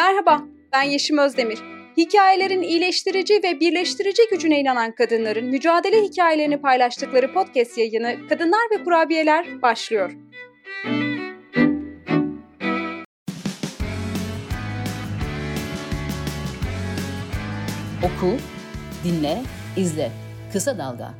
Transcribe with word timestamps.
Merhaba, 0.00 0.42
ben 0.72 0.82
Yeşim 0.82 1.18
Özdemir. 1.18 1.58
Hikayelerin 1.96 2.62
iyileştirici 2.62 3.34
ve 3.44 3.60
birleştirici 3.60 4.22
gücüne 4.30 4.60
inanan 4.60 4.94
kadınların 4.94 5.46
mücadele 5.46 6.02
hikayelerini 6.02 6.60
paylaştıkları 6.60 7.32
podcast 7.32 7.78
yayını 7.78 8.28
Kadınlar 8.28 8.60
ve 8.70 8.84
Kurabiyeler 8.84 9.62
başlıyor. 9.62 10.12
Oku, 18.04 18.36
dinle, 19.04 19.38
izle. 19.76 20.10
Kısa 20.52 20.78
Dalga. 20.78 21.10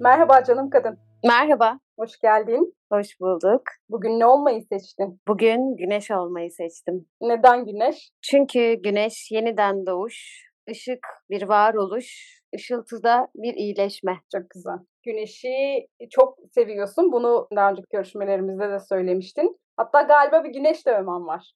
Merhaba 0.00 0.44
canım 0.44 0.70
kadın. 0.70 0.98
Merhaba. 1.24 1.78
Hoş 1.98 2.20
geldin. 2.20 2.77
Hoş 2.92 3.20
bulduk. 3.20 3.62
Bugün 3.88 4.20
ne 4.20 4.26
olmayı 4.26 4.62
seçtin? 4.62 5.20
Bugün 5.28 5.76
güneş 5.76 6.10
olmayı 6.10 6.50
seçtim. 6.50 7.06
Neden 7.20 7.64
güneş? 7.64 8.10
Çünkü 8.22 8.74
güneş 8.74 9.30
yeniden 9.30 9.86
doğuş, 9.86 10.44
ışık 10.70 11.06
bir 11.30 11.42
varoluş, 11.42 12.40
ışıltıda 12.54 13.28
bir 13.34 13.54
iyileşme. 13.54 14.12
Çok 14.32 14.50
güzel. 14.50 14.78
Güneşi 15.02 15.86
çok 16.10 16.38
seviyorsun. 16.54 17.12
Bunu 17.12 17.48
daha 17.56 17.70
önceki 17.70 17.86
görüşmelerimizde 17.92 18.70
de 18.70 18.78
söylemiştin. 18.78 19.56
Hatta 19.78 20.02
galiba 20.02 20.44
bir 20.44 20.50
güneş 20.50 20.86
dövmen 20.86 21.26
var. 21.26 21.52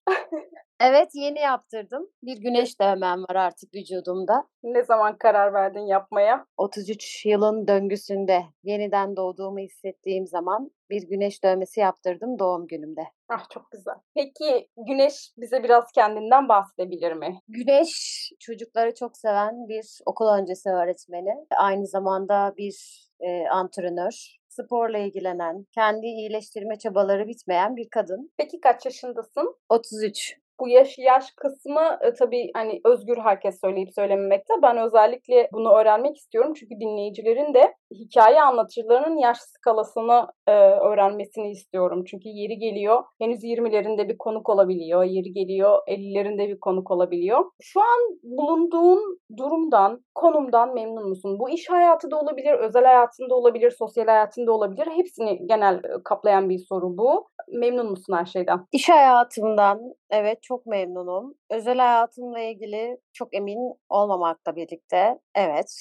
Evet 0.80 1.10
yeni 1.14 1.38
yaptırdım. 1.38 2.08
Bir 2.22 2.36
güneş 2.36 2.80
dövmem 2.80 3.22
var 3.22 3.36
artık 3.36 3.74
vücudumda. 3.74 4.44
ne 4.62 4.84
zaman 4.84 5.18
karar 5.18 5.52
verdin 5.52 5.86
yapmaya? 5.86 6.46
33 6.56 7.26
yılın 7.26 7.68
döngüsünde 7.68 8.42
yeniden 8.64 9.16
doğduğumu 9.16 9.58
hissettiğim 9.58 10.26
zaman 10.26 10.70
bir 10.90 11.02
güneş 11.02 11.44
dövmesi 11.44 11.80
yaptırdım 11.80 12.38
doğum 12.38 12.66
günümde. 12.66 13.02
Ah 13.28 13.50
çok 13.50 13.70
güzel. 13.70 13.94
Peki 14.14 14.68
Güneş 14.76 15.32
bize 15.38 15.62
biraz 15.62 15.92
kendinden 15.94 16.48
bahsedebilir 16.48 17.12
mi? 17.12 17.40
Güneş 17.48 17.92
çocukları 18.40 18.94
çok 18.94 19.16
seven 19.16 19.68
bir 19.68 19.98
okul 20.06 20.28
öncesi 20.28 20.68
öğretmeni. 20.70 21.34
Aynı 21.56 21.86
zamanda 21.86 22.54
bir 22.56 23.08
e, 23.20 23.48
antrenör. 23.48 24.41
Sporla 24.52 24.98
ilgilenen, 24.98 25.66
kendi 25.74 26.06
iyileştirme 26.06 26.78
çabaları 26.78 27.28
bitmeyen 27.28 27.76
bir 27.76 27.88
kadın. 27.90 28.30
Peki 28.36 28.60
kaç 28.60 28.86
yaşındasın? 28.86 29.56
33. 29.68 30.41
Bu 30.62 30.68
yaş 30.68 30.98
yaş 30.98 31.30
kısmı 31.36 31.98
e, 32.00 32.12
tabii 32.14 32.50
hani 32.54 32.80
özgür 32.84 33.16
herkes 33.18 33.60
söyleyip 33.60 33.94
söylememekte. 33.94 34.54
Ben 34.62 34.76
özellikle 34.78 35.48
bunu 35.52 35.72
öğrenmek 35.72 36.16
istiyorum. 36.16 36.52
Çünkü 36.54 36.74
dinleyicilerin 36.80 37.54
de 37.54 37.74
hikaye 37.94 38.42
anlatıcılarının 38.42 39.16
yaş 39.16 39.38
skalasını 39.38 40.26
e, 40.46 40.52
öğrenmesini 40.88 41.50
istiyorum. 41.50 42.04
Çünkü 42.06 42.28
yeri 42.28 42.58
geliyor 42.58 43.04
henüz 43.20 43.44
20'lerinde 43.44 44.08
bir 44.08 44.18
konuk 44.18 44.48
olabiliyor. 44.48 45.04
Yeri 45.04 45.32
geliyor 45.32 45.78
50'lerinde 45.88 46.48
bir 46.48 46.60
konuk 46.60 46.90
olabiliyor. 46.90 47.44
Şu 47.60 47.80
an 47.80 48.18
bulunduğun 48.22 49.18
durumdan, 49.36 50.04
konumdan 50.14 50.74
memnun 50.74 51.08
musun? 51.08 51.38
Bu 51.38 51.50
iş 51.50 51.70
hayatı 51.70 52.10
da 52.10 52.20
olabilir, 52.20 52.52
özel 52.52 52.84
hayatında 52.84 53.34
olabilir, 53.34 53.70
sosyal 53.78 54.06
hayatında 54.06 54.52
olabilir. 54.52 54.86
Hepsini 54.96 55.46
genel 55.46 55.74
e, 55.74 56.02
kaplayan 56.04 56.48
bir 56.48 56.58
soru 56.58 56.96
bu. 56.98 57.26
Memnun 57.48 57.90
musun 57.90 58.16
her 58.16 58.26
şeyden? 58.26 58.66
İş 58.72 58.88
hayatımdan 58.88 59.80
evet 60.12 60.42
çok 60.42 60.66
memnunum. 60.66 61.34
Özel 61.50 61.78
hayatımla 61.78 62.40
ilgili 62.40 62.98
çok 63.12 63.34
emin 63.34 63.74
olmamakla 63.88 64.56
birlikte 64.56 65.18
evet. 65.34 65.80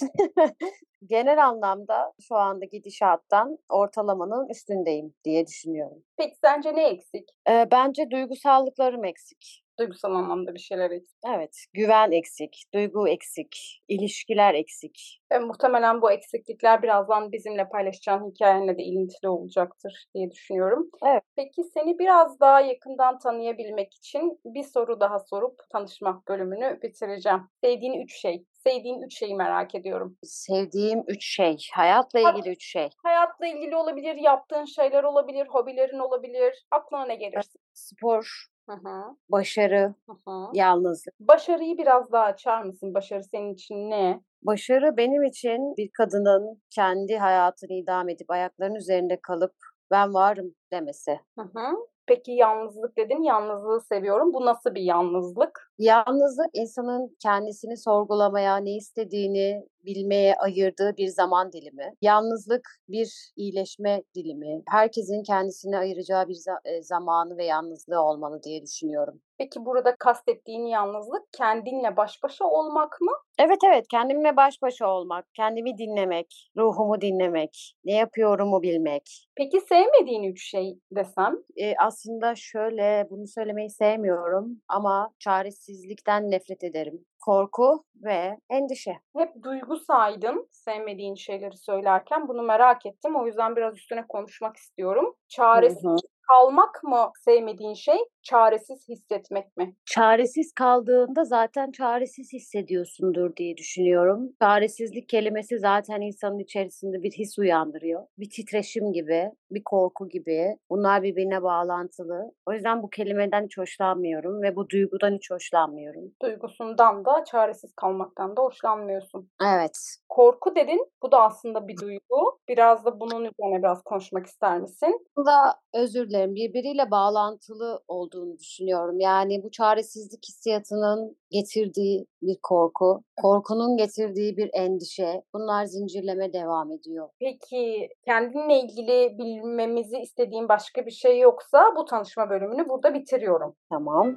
Genel 1.06 1.46
anlamda 1.48 2.14
şu 2.28 2.36
anda 2.36 2.66
gidişattan 2.66 3.58
ortalamanın 3.70 4.50
üstündeyim 4.50 5.14
diye 5.24 5.48
düşünüyorum. 5.48 6.04
Peki 6.18 6.36
sence 6.44 6.76
ne 6.76 6.88
eksik? 6.88 7.30
Ee, 7.50 7.68
bence 7.72 8.12
duygusallıklarım 8.12 9.06
eksik. 9.06 9.64
Duygusal 9.82 10.16
anlamda 10.16 10.54
bir 10.54 10.60
şeyler 10.60 10.92
eksik. 10.92 11.20
Evet, 11.36 11.66
güven 11.74 12.12
eksik, 12.12 12.64
duygu 12.74 13.08
eksik, 13.08 13.84
ilişkiler 13.88 14.54
eksik. 14.54 15.22
Ve 15.32 15.40
muhtemelen 15.40 16.02
bu 16.02 16.12
eksiklikler 16.12 16.84
birazdan 16.84 17.32
bizimle 17.32 17.70
paylaşacağın 17.70 18.32
hikayenle 18.32 18.78
de 18.78 18.84
ilintili 18.84 19.30
olacaktır 19.30 20.06
diye 20.14 20.32
düşünüyorum. 20.32 20.90
Evet. 21.06 21.24
Peki 21.36 21.64
seni 21.64 22.00
biraz 22.00 22.40
daha 22.40 22.62
yakından 22.62 23.20
tanıyabilmek 23.20 23.94
için 23.94 24.40
bir 24.46 24.64
soru 24.64 25.00
daha 25.00 25.20
sorup 25.20 25.60
tanışma 25.72 26.24
bölümünü 26.28 26.80
bitireceğim. 26.82 27.42
Sevdiğin 27.64 28.02
üç 28.02 28.22
şey. 28.22 28.46
Sevdiğin 28.64 29.02
üç 29.02 29.20
şeyi 29.20 29.36
merak 29.36 29.76
ediyorum. 29.76 30.18
Sevdiğim 30.24 31.04
üç 31.08 31.26
şey, 31.26 31.58
hayatla 31.74 32.20
ilgili 32.20 32.50
üç 32.50 32.72
şey. 32.72 32.90
Hayatla 33.04 33.48
ilgili 33.48 33.76
olabilir, 33.76 34.16
yaptığın 34.16 34.66
şeyler 34.66 35.04
olabilir, 35.04 35.48
hobilerin 35.48 36.00
olabilir. 36.00 36.66
Aklına 36.72 37.06
ne 37.06 37.16
gelirse. 37.16 37.60
Spor, 37.74 38.46
Hı 38.72 38.90
hı, 38.90 39.16
başarı, 39.30 39.96
hı 40.10 40.16
hı. 40.28 40.50
yalnızlık. 40.54 41.20
Başarıyı 41.20 41.78
biraz 41.78 42.12
daha 42.12 42.24
açar 42.24 42.64
mısın? 42.64 42.94
Başarı 42.94 43.24
senin 43.24 43.54
için 43.54 43.90
ne? 43.90 44.22
Başarı 44.42 44.98
benim 44.98 45.24
için 45.24 45.78
bir 45.78 45.90
kadının 45.98 46.62
kendi 46.70 47.18
hayatını 47.18 47.74
idame 47.74 48.14
edip 48.14 48.32
ayaklarının 48.32 48.76
üzerinde 48.76 49.20
kalıp 49.22 49.54
ben 49.92 50.14
varım 50.14 50.56
demesi. 50.72 51.20
Hı 51.40 51.42
hı. 51.42 51.76
Peki 52.06 52.32
yalnızlık 52.32 52.98
dedin. 52.98 53.24
Yalnızlığı 53.24 53.82
seviyorum. 53.82 54.34
Bu 54.34 54.46
nasıl 54.46 54.76
bir 54.76 54.82
yalnızlık? 54.82 55.72
Yalnızlık 55.78 56.50
insanın 56.54 57.16
kendisini 57.20 57.78
sorgulamaya, 57.78 58.58
ne 58.58 58.76
istediğini 58.76 59.68
bilmeye 59.86 60.36
ayırdığı 60.36 60.98
bir 60.98 61.08
zaman 61.08 61.52
dilimi. 61.52 61.94
Yalnızlık 62.02 62.70
bir 62.90 63.32
iyileşme 63.36 64.04
dilimi. 64.16 64.62
Herkesin 64.70 65.24
kendisine 65.24 65.78
ayıracağı 65.78 66.28
bir 66.28 66.38
e, 66.66 66.82
zamanı 66.82 67.38
ve 67.38 67.46
yalnızlığı 67.46 68.02
olmalı 68.02 68.44
diye 68.44 68.62
düşünüyorum. 68.62 69.22
Peki 69.38 69.66
burada 69.66 69.96
kastettiğin 70.00 70.66
yalnızlık 70.66 71.24
kendinle 71.38 71.98
baş 71.98 72.24
başa 72.24 72.46
olmak 72.46 73.02
mı? 73.02 73.12
Evet 73.40 73.58
evet 73.68 73.86
kendimle 73.92 74.38
baş 74.38 74.62
başa 74.62 74.88
olmak, 74.88 75.26
kendimi 75.34 75.78
dinlemek, 75.78 76.52
ruhumu 76.58 77.02
dinlemek, 77.02 77.74
ne 77.86 77.94
yapıyorumu 77.94 78.62
bilmek. 78.62 79.28
Peki 79.36 79.62
sevmediğin 79.62 80.24
üç 80.24 80.50
şey 80.50 80.80
desem? 80.92 81.36
E, 81.56 81.76
aslında 81.76 82.36
şöyle 82.36 83.08
bunu 83.10 83.28
söylemeyi 83.28 83.70
sevmiyorum 83.70 84.62
ama 84.68 85.10
çaresizlikten 85.20 86.32
nefret 86.32 86.64
ederim. 86.64 87.06
Korku 87.22 87.84
ve 87.96 88.38
endişe. 88.50 89.00
Hep 89.18 89.44
duygu 89.44 89.78
saydın 89.78 90.48
sevmediğin 90.52 91.16
şeyleri 91.16 91.58
söylerken. 91.58 92.28
Bunu 92.28 92.44
merak 92.44 92.86
ettim. 92.86 93.16
O 93.16 93.26
yüzden 93.26 93.56
biraz 93.56 93.78
üstüne 93.78 94.06
konuşmak 94.10 94.58
istiyorum. 94.58 95.16
Çaresiz. 95.28 96.02
Kalmak 96.32 96.84
mı 96.84 97.12
sevmediğin 97.26 97.74
şey? 97.74 97.98
Çaresiz 98.24 98.90
hissetmek 98.90 99.58
mi? 99.58 99.76
Çaresiz 99.86 100.54
kaldığında 100.54 101.24
zaten 101.24 101.72
çaresiz 101.72 102.34
hissediyorsundur 102.34 103.36
diye 103.36 103.58
düşünüyorum. 103.58 104.30
Çaresizlik 104.42 105.10
kelimesi 105.10 105.60
zaten 105.60 106.02
insanın 106.02 106.40
içerisinde 106.40 107.04
bir 107.04 107.12
his 107.12 107.40
uyandırıyor. 107.40 108.04
Bir 108.18 108.30
titreşim 108.30 108.94
gibi, 108.94 109.32
bir 109.52 109.64
korku 109.66 110.10
gibi. 110.10 110.58
Bunlar 110.70 111.04
birbirine 111.04 111.44
bağlantılı. 111.44 112.32
O 112.46 112.54
yüzden 112.54 112.84
bu 112.84 112.90
kelimeden 112.90 113.46
hiç 113.46 113.58
hoşlanmıyorum 113.58 114.42
ve 114.42 114.56
bu 114.56 114.70
duygudan 114.70 115.16
hiç 115.16 115.32
hoşlanmıyorum. 115.32 116.12
Duygusundan 116.22 117.06
da 117.06 117.24
çaresiz 117.24 117.74
kalmaktan 117.76 118.38
da 118.38 118.42
hoşlanmıyorsun. 118.42 119.30
Evet. 119.44 119.98
Korku 120.10 120.56
dedin. 120.56 120.92
Bu 121.04 121.12
da 121.12 121.22
aslında 121.22 121.68
bir 121.68 121.78
duygu. 121.78 122.40
Biraz 122.48 122.86
da 122.86 123.00
bunun 123.00 123.20
üzerine 123.20 123.64
biraz 123.64 123.84
konuşmak 123.84 124.26
ister 124.26 124.60
misin? 124.60 125.08
Bu 125.18 125.26
da 125.26 125.56
özür 125.74 126.10
dilerim 126.10 126.21
birbiriyle 126.30 126.92
bağlantılı 126.92 127.80
olduğunu 127.88 128.38
düşünüyorum. 128.40 129.00
Yani 129.00 129.44
bu 129.44 129.52
çaresizlik 129.52 130.26
hissiyatının 130.28 131.18
getirdiği 131.32 132.06
bir 132.22 132.38
korku, 132.44 133.04
korkunun 133.22 133.78
getirdiği 133.78 134.38
bir 134.38 134.50
endişe. 134.54 135.24
Bunlar 135.34 135.66
zincirleme 135.66 136.34
devam 136.34 136.72
ediyor. 136.72 137.10
Peki 137.20 137.90
kendinle 138.06 138.60
ilgili 138.60 139.18
bilmemizi 139.18 139.98
istediğin 139.98 140.50
başka 140.50 140.86
bir 140.86 140.92
şey 140.92 141.20
yoksa 141.20 141.74
bu 141.76 141.86
tanışma 141.86 142.30
bölümünü 142.30 142.70
burada 142.70 142.94
bitiriyorum. 142.94 143.56
Tamam. 143.70 144.16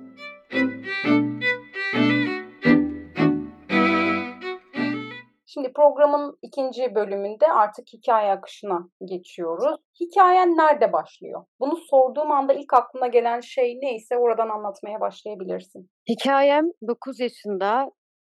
Şimdi 5.54 5.72
programın 5.72 6.38
ikinci 6.42 6.94
bölümünde 6.94 7.46
artık 7.46 7.88
hikaye 7.92 8.32
akışına 8.32 8.88
geçiyoruz. 9.04 9.80
Hikayen 10.00 10.48
nerede 10.48 10.92
başlıyor? 10.92 11.44
Bunu 11.60 11.76
sorduğum 11.76 12.32
anda 12.32 12.52
ilk 12.52 12.74
aklına 12.74 13.06
gelen 13.06 13.40
şey 13.40 13.78
neyse 13.80 14.18
oradan 14.18 14.48
anlatmaya 14.48 15.00
başlayabilirsin. 15.00 15.90
Hikayem 16.08 16.64
9 16.88 17.20
yaşında 17.20 17.90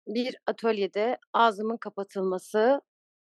bir 0.06 0.36
atölyede 0.46 1.18
ağzımın 1.32 1.76
kapatılması 1.76 2.80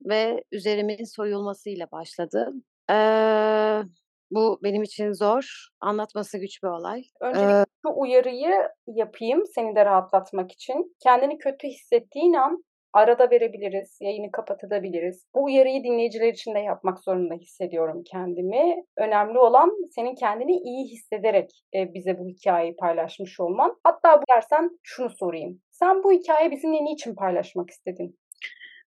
ve 0.03 0.45
üzerimin 0.53 1.17
soyulmasıyla 1.17 1.87
başladı. 1.93 2.53
Ee, 2.91 3.83
bu 4.31 4.59
benim 4.63 4.83
için 4.83 5.13
zor, 5.13 5.69
anlatması 5.81 6.39
güç 6.39 6.63
bir 6.63 6.69
olay. 6.69 7.03
Öncelikle 7.21 7.61
Ee, 7.61 7.65
şu 7.87 7.93
uyarıyı 7.95 8.69
yapayım 8.87 9.43
seni 9.55 9.77
de 9.77 9.85
rahatlatmak 9.85 10.53
için. 10.53 10.97
Kendini 11.03 11.39
kötü 11.39 11.69
hissettiğin 11.69 12.35
an 12.35 12.65
arada 12.99 13.31
verebiliriz, 13.31 13.99
yayını 14.01 14.31
kapatabiliriz. 14.31 15.27
Bu 15.35 15.45
uyarıyı 15.45 15.85
dinleyiciler 15.85 16.29
için 16.33 16.55
de 16.55 16.59
yapmak 16.59 17.01
zorunda 17.01 17.35
hissediyorum 17.35 18.03
kendimi. 18.11 18.85
Önemli 18.97 19.39
olan 19.39 19.71
senin 19.95 20.15
kendini 20.15 20.57
iyi 20.57 20.85
hissederek 20.85 21.51
e, 21.75 21.95
bize 21.95 22.19
bu 22.19 22.29
hikayeyi 22.29 22.77
paylaşmış 22.77 23.41
olman. 23.41 23.77
Hatta 23.85 24.23
bu 24.23 24.25
dersen 24.31 24.71
şunu 24.83 25.11
sorayım. 25.11 25.61
Sen 25.71 26.03
bu 26.03 26.13
hikaye 26.13 26.51
bizimle 26.51 26.85
niçin 26.85 27.15
paylaşmak 27.15 27.71
istedin? 27.71 28.19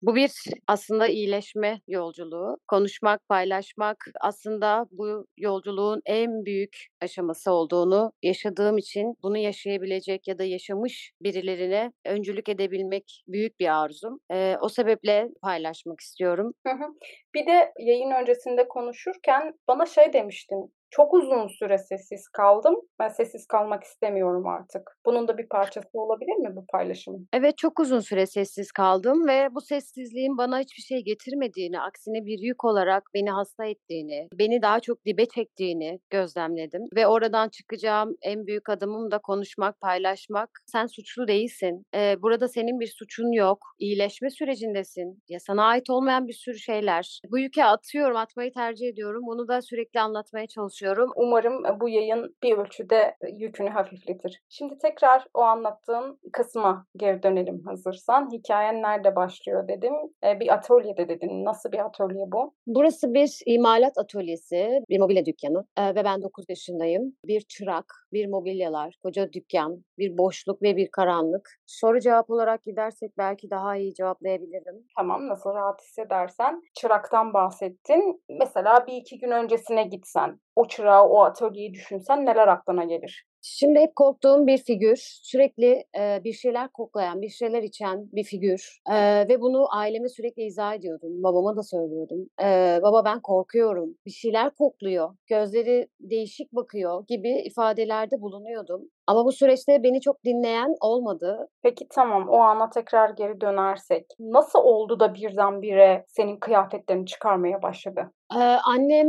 Bu 0.03 0.15
bir 0.15 0.33
aslında 0.69 1.07
iyileşme 1.09 1.81
yolculuğu. 1.89 2.59
Konuşmak, 2.69 3.29
paylaşmak 3.29 3.97
aslında 4.21 4.87
bu 4.91 5.27
yolculuğun 5.37 6.03
en 6.07 6.45
büyük 6.45 6.87
aşaması 7.01 7.53
olduğunu 7.53 8.13
yaşadığım 8.23 8.79
için 8.79 9.15
bunu 9.23 9.39
yaşayabilecek 9.39 10.29
ya 10.29 10.39
da 10.39 10.45
yaşamış 10.45 11.13
birilerine 11.23 11.93
öncülük 12.07 12.49
edebilmek 12.49 13.23
büyük 13.29 13.61
bir 13.61 13.83
arzum. 13.83 14.19
Ee, 14.33 14.57
o 14.61 14.69
sebeple 14.69 15.29
paylaşmak 15.43 16.01
istiyorum. 16.01 16.53
Hı 16.67 16.73
hı. 16.73 16.87
Bir 17.35 17.47
de 17.47 17.73
yayın 17.79 18.11
öncesinde 18.11 18.69
konuşurken 18.69 19.55
bana 19.69 19.87
şey 19.87 20.13
demiştin. 20.13 20.73
Çok 20.93 21.15
uzun 21.15 21.47
süre 21.47 21.79
sessiz 21.79 22.29
kaldım. 22.29 22.77
Ben 22.99 23.09
sessiz 23.09 23.47
kalmak 23.47 23.85
istemiyorum 23.85 24.47
artık. 24.47 24.99
Bunun 25.07 25.29
da 25.29 25.39
bir 25.39 25.49
parçası 25.49 25.89
olabilir 25.93 26.37
mi 26.37 26.57
bu 26.57 26.67
paylaşım? 26.73 27.29
Evet 27.33 27.59
çok 27.59 27.81
uzun 27.81 28.01
süre 28.01 28.27
sessiz 28.27 28.73
kaldım 28.73 29.27
ve 29.29 29.49
bu 29.55 29.61
sessizliğin 29.61 30.39
bana 30.39 30.59
hiçbir 30.59 30.83
şey 30.83 31.05
getirmediğini, 31.05 31.81
aksine 31.81 32.27
bir 32.27 32.39
yük 32.39 32.65
olarak 32.65 33.03
beni 33.15 33.31
hasta 33.31 33.65
ettiğini, 33.65 34.29
beni 34.35 34.63
daha 34.63 34.81
çok 34.81 35.05
dibe 35.05 35.27
çektiğini 35.27 36.01
gözlemledim. 36.11 36.83
Ve 36.97 37.07
oradan 37.07 37.49
çıkacağım 37.49 38.17
en 38.23 38.47
büyük 38.47 38.69
adımım 38.69 39.11
da 39.11 39.19
konuşmak, 39.19 39.81
paylaşmak. 39.81 40.51
Sen 40.67 40.87
suçlu 40.87 41.29
değilsin. 41.29 41.83
Ee, 41.95 42.17
burada 42.23 42.49
senin 42.49 42.81
bir 42.81 42.93
suçun 42.99 43.33
yok. 43.33 43.59
İyileşme 43.79 44.31
sürecindesin. 44.31 45.23
Ya 45.29 45.39
sana 45.41 45.65
ait 45.65 45.91
olmayan 45.91 46.29
bir 46.29 46.33
sürü 46.33 46.59
şeyler. 46.59 47.21
Bu 47.31 47.39
yüke 47.39 47.65
atıyorum, 47.65 48.17
atmayı 48.17 48.53
tercih 48.53 48.89
ediyorum. 48.89 49.23
Bunu 49.27 49.49
da 49.49 49.63
sürekli 49.63 50.01
anlatmaya 50.01 50.47
çalışıyorum 50.47 50.82
düşünüyorum. 50.83 51.11
Umarım 51.17 51.67
e, 51.67 51.81
bu 51.81 51.89
yayın 51.89 52.37
bir 52.43 52.59
ölçüde 52.59 53.17
e, 53.21 53.29
yükünü 53.29 53.71
hafifletir. 53.71 54.43
Şimdi 54.49 54.79
tekrar 54.79 55.25
o 55.35 55.41
anlattığın 55.41 56.19
kısma 56.33 56.87
geri 56.97 57.23
dönelim 57.23 57.63
hazırsan. 57.65 58.31
Hikayen 58.33 58.83
nerede 58.83 59.17
başlıyor 59.17 59.69
dedim. 59.69 59.95
E, 60.25 60.41
bir 60.41 60.55
atölyede 60.55 61.09
dedin. 61.09 61.45
Nasıl 61.45 61.73
bir 61.73 61.79
atölye 61.79 62.25
bu? 62.33 62.55
Burası 62.67 63.15
bir 63.15 63.41
imalat 63.47 63.99
atölyesi, 63.99 64.81
bir 64.89 64.99
mobilya 64.99 65.27
dükkanı 65.27 65.65
ve 65.79 66.05
ben 66.05 66.23
9 66.23 66.45
yaşındayım. 66.49 67.17
Bir 67.25 67.41
çırak, 67.41 67.85
bir 68.13 68.27
mobilyalar, 68.27 68.95
koca 69.03 69.33
dükkan, 69.33 69.85
bir 69.99 70.19
boşluk 70.19 70.63
ve 70.63 70.77
bir 70.77 70.91
karanlık. 70.91 71.51
Soru 71.67 72.01
cevap 72.01 72.31
olarak 72.31 72.65
gidersek 72.65 73.19
belki 73.19 73.51
daha 73.51 73.77
iyi 73.77 73.95
cevaplayabilirim. 73.95 74.87
Tamam 74.97 75.29
nasıl 75.29 75.55
rahat 75.55 75.83
hissedersen. 75.83 76.63
Çıraktan 76.75 77.35
bahsettin. 77.35 78.23
Mesela 78.29 78.87
bir 78.87 78.93
iki 78.93 79.19
gün 79.19 79.31
öncesine 79.31 79.85
gitsen 79.85 80.41
o 80.57 80.69
çırağı, 80.69 81.09
o 81.09 81.23
atölyeyi 81.23 81.75
düşünsen 81.75 82.27
neler 82.27 82.49
aklına 82.49 82.85
gelir? 82.85 83.25
Şimdi 83.45 83.79
hep 83.79 83.97
korktuğum 83.97 84.47
bir 84.47 84.59
figür, 84.59 84.97
sürekli 85.23 85.85
e, 85.99 86.25
bir 86.25 86.33
şeyler 86.33 86.69
koklayan, 86.69 87.23
bir 87.23 87.29
şeyler 87.29 87.63
içen 87.63 88.09
bir 88.13 88.25
figür 88.25 88.81
e, 88.91 89.29
ve 89.29 89.41
bunu 89.41 89.77
aileme 89.77 90.09
sürekli 90.09 90.43
izah 90.43 90.75
ediyordum, 90.75 91.23
babama 91.23 91.57
da 91.57 91.63
söylüyordum. 91.63 92.27
E, 92.43 92.79
baba 92.83 93.05
ben 93.05 93.21
korkuyorum, 93.21 93.95
bir 94.07 94.11
şeyler 94.11 94.55
kokluyor, 94.55 95.15
gözleri 95.27 95.89
değişik 96.01 96.53
bakıyor 96.53 97.05
gibi 97.09 97.31
ifadelerde 97.31 98.21
bulunuyordum. 98.21 98.83
Ama 99.07 99.25
bu 99.25 99.33
süreçte 99.33 99.83
beni 99.83 100.01
çok 100.01 100.25
dinleyen 100.25 100.75
olmadı. 100.81 101.49
Peki 101.63 101.87
tamam 101.91 102.29
o 102.29 102.39
ana 102.39 102.71
tekrar 102.71 103.11
geri 103.11 103.41
dönersek 103.41 104.07
nasıl 104.19 104.59
oldu 104.59 105.01
da 105.01 105.15
birdenbire 105.15 106.05
senin 106.09 106.37
kıyafetlerini 106.37 107.07
çıkarmaya 107.07 107.63
başladı? 107.63 108.11
Ee, 108.35 108.39
annem 108.43 109.07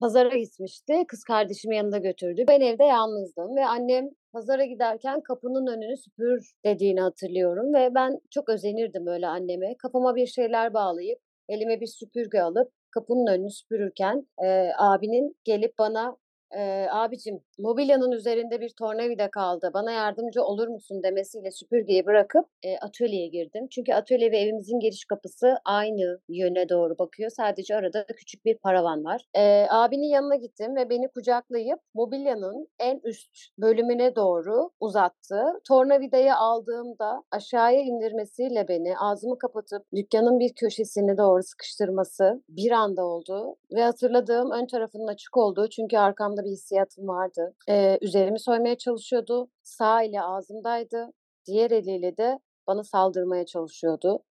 pazara 0.00 0.36
gitmişti. 0.36 1.04
Kız 1.08 1.24
kardeşimi 1.24 1.76
yanında 1.76 1.98
götürdü. 1.98 2.44
Ben 2.48 2.60
evde 2.60 2.84
yalnızdım 2.84 3.56
ve 3.56 3.66
annem 3.66 4.08
pazara 4.32 4.64
giderken 4.64 5.20
kapının 5.20 5.66
önünü 5.66 5.96
süpür 5.96 6.52
dediğini 6.64 7.00
hatırlıyorum 7.00 7.74
ve 7.74 7.94
ben 7.94 8.20
çok 8.30 8.48
özenirdim 8.48 9.06
öyle 9.06 9.26
anneme. 9.26 9.74
Kafama 9.78 10.14
bir 10.14 10.26
şeyler 10.26 10.74
bağlayıp 10.74 11.18
elime 11.48 11.80
bir 11.80 11.86
süpürge 11.86 12.40
alıp 12.40 12.72
kapının 12.90 13.26
önünü 13.26 13.50
süpürürken 13.50 14.26
e, 14.44 14.70
abinin 14.78 15.36
gelip 15.44 15.78
bana 15.78 16.16
e, 16.56 16.86
abicim 16.90 17.40
mobilyanın 17.58 18.12
üzerinde 18.12 18.60
bir 18.60 18.70
tornavida 18.78 19.30
kaldı 19.30 19.70
bana 19.74 19.90
yardımcı 19.92 20.42
olur 20.42 20.68
musun 20.68 21.02
demesiyle 21.02 21.50
süpürgeyi 21.50 22.06
bırakıp 22.06 22.46
e, 22.62 22.78
atölyeye 22.78 23.26
girdim. 23.28 23.66
Çünkü 23.70 23.92
atölye 23.92 24.32
ve 24.32 24.38
evimizin 24.38 24.80
giriş 24.80 25.04
kapısı 25.04 25.58
aynı 25.64 26.20
yöne 26.28 26.68
doğru 26.68 26.98
bakıyor. 26.98 27.30
Sadece 27.30 27.76
arada 27.76 28.06
küçük 28.16 28.44
bir 28.44 28.58
paravan 28.58 29.04
var. 29.04 29.24
E, 29.34 29.66
abinin 29.70 30.08
yanına 30.08 30.36
gittim 30.36 30.76
ve 30.76 30.90
beni 30.90 31.08
kucaklayıp 31.08 31.78
mobilyanın 31.94 32.68
en 32.78 33.00
üst 33.04 33.30
bölümüne 33.58 34.16
doğru 34.16 34.70
uzattı. 34.80 35.42
Tornavidayı 35.68 36.36
aldığımda 36.36 37.22
aşağıya 37.30 37.80
indirmesiyle 37.80 38.68
beni 38.68 38.98
ağzımı 38.98 39.38
kapatıp 39.38 39.82
dükkanın 39.94 40.38
bir 40.38 40.54
köşesini 40.54 41.18
doğru 41.18 41.42
sıkıştırması 41.42 42.42
bir 42.48 42.70
anda 42.70 43.04
oldu. 43.04 43.56
Ve 43.72 43.82
hatırladığım 43.82 44.50
ön 44.50 44.66
tarafının 44.66 45.06
açık 45.06 45.36
olduğu 45.36 45.68
çünkü 45.68 45.96
arkamda 46.36 46.44
bir 46.44 46.50
hissiyatım 46.50 47.08
vardı. 47.08 47.54
Ee, 47.68 47.98
üzerimi 48.00 48.40
soymaya 48.40 48.78
çalışıyordu. 48.78 49.48
Sağ 49.62 50.02
ile 50.02 50.22
ağzımdaydı. 50.22 51.12
Diğer 51.46 51.70
eliyle 51.70 52.16
de 52.16 52.38
bana 52.66 52.84
saldırmaya 52.84 53.46
çalışıyordu. 53.46 54.22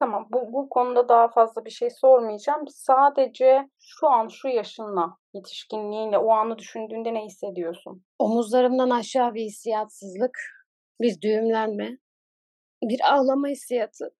Tamam 0.00 0.28
bu, 0.32 0.52
bu 0.52 0.68
konuda 0.68 1.08
daha 1.08 1.28
fazla 1.28 1.64
bir 1.64 1.70
şey 1.70 1.90
sormayacağım. 1.90 2.68
Sadece 2.68 3.68
şu 3.80 4.08
an 4.08 4.28
şu 4.28 4.48
yaşınla, 4.48 5.16
yetişkinliğinle 5.34 6.18
o 6.18 6.30
anı 6.30 6.58
düşündüğünde 6.58 7.14
ne 7.14 7.24
hissediyorsun? 7.24 8.04
Omuzlarımdan 8.18 8.90
aşağı 8.90 9.34
bir 9.34 9.44
hissiyatsızlık, 9.44 10.38
bir 11.00 11.20
düğümlenme, 11.20 11.98
bir 12.82 13.00
ağlama 13.12 13.48
hissiyatı. 13.48 14.14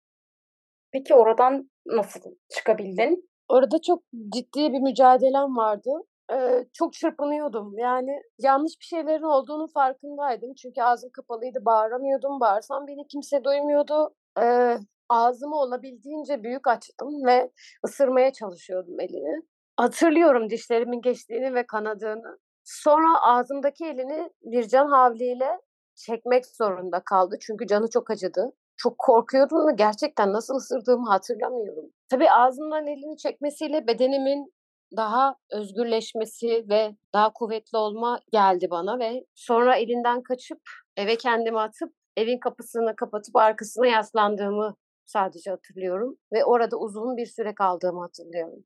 Peki 0.93 1.15
oradan 1.15 1.71
nasıl 1.87 2.21
çıkabildin? 2.49 3.31
Orada 3.49 3.77
çok 3.87 4.03
ciddi 4.35 4.73
bir 4.73 4.81
mücadelem 4.81 5.57
vardı 5.57 5.91
e, 6.33 6.65
çok 6.73 6.93
çırpınıyordum. 6.93 7.79
Yani 7.79 8.23
yanlış 8.39 8.73
bir 8.81 8.85
şeylerin 8.85 9.23
olduğunu 9.23 9.67
farkındaydım. 9.67 10.55
Çünkü 10.55 10.83
ağzım 10.83 11.11
kapalıydı, 11.11 11.65
bağıramıyordum. 11.65 12.41
Bağırsam 12.41 12.87
beni 12.87 13.07
kimse 13.09 13.45
duymuyordu. 13.45 14.15
E, 14.43 14.77
ağzımı 15.09 15.57
olabildiğince 15.57 16.43
büyük 16.43 16.69
açtım 16.69 17.27
ve 17.27 17.51
ısırmaya 17.85 18.33
çalışıyordum 18.33 19.01
elini. 19.01 19.43
Hatırlıyorum 19.77 20.51
dişlerimin 20.51 21.01
geçtiğini 21.01 21.55
ve 21.55 21.67
kanadığını. 21.67 22.39
Sonra 22.65 23.23
ağzımdaki 23.23 23.85
elini 23.85 24.31
bir 24.43 24.69
can 24.69 24.87
havliyle 24.87 25.61
çekmek 25.95 26.47
zorunda 26.47 27.01
kaldı. 27.01 27.37
Çünkü 27.41 27.67
canı 27.67 27.91
çok 27.91 28.11
acıdı. 28.11 28.53
Çok 28.77 28.99
korkuyordum 28.99 29.69
ve 29.69 29.73
gerçekten 29.77 30.33
nasıl 30.33 30.55
ısırdığımı 30.55 31.09
hatırlamıyorum. 31.09 31.85
Tabii 32.09 32.31
ağzımdan 32.31 32.87
elini 32.87 33.17
çekmesiyle 33.17 33.87
bedenimin 33.87 34.53
daha 34.97 35.37
özgürleşmesi 35.51 36.65
ve 36.69 36.97
daha 37.13 37.33
kuvvetli 37.33 37.79
olma 37.79 38.21
geldi 38.33 38.67
bana 38.71 38.99
ve 38.99 39.25
sonra 39.35 39.77
elinden 39.77 40.23
kaçıp 40.23 40.61
eve 40.97 41.17
kendimi 41.17 41.61
atıp 41.61 41.93
evin 42.17 42.39
kapısını 42.39 42.97
kapatıp 42.97 43.37
arkasına 43.37 43.87
yaslandığımı 43.87 44.77
sadece 45.07 45.51
hatırlıyorum 45.51 46.17
ve 46.33 46.45
orada 46.45 46.77
uzun 46.77 47.17
bir 47.17 47.27
süre 47.27 47.55
kaldığımı 47.55 48.01
hatırlıyorum. 48.01 48.65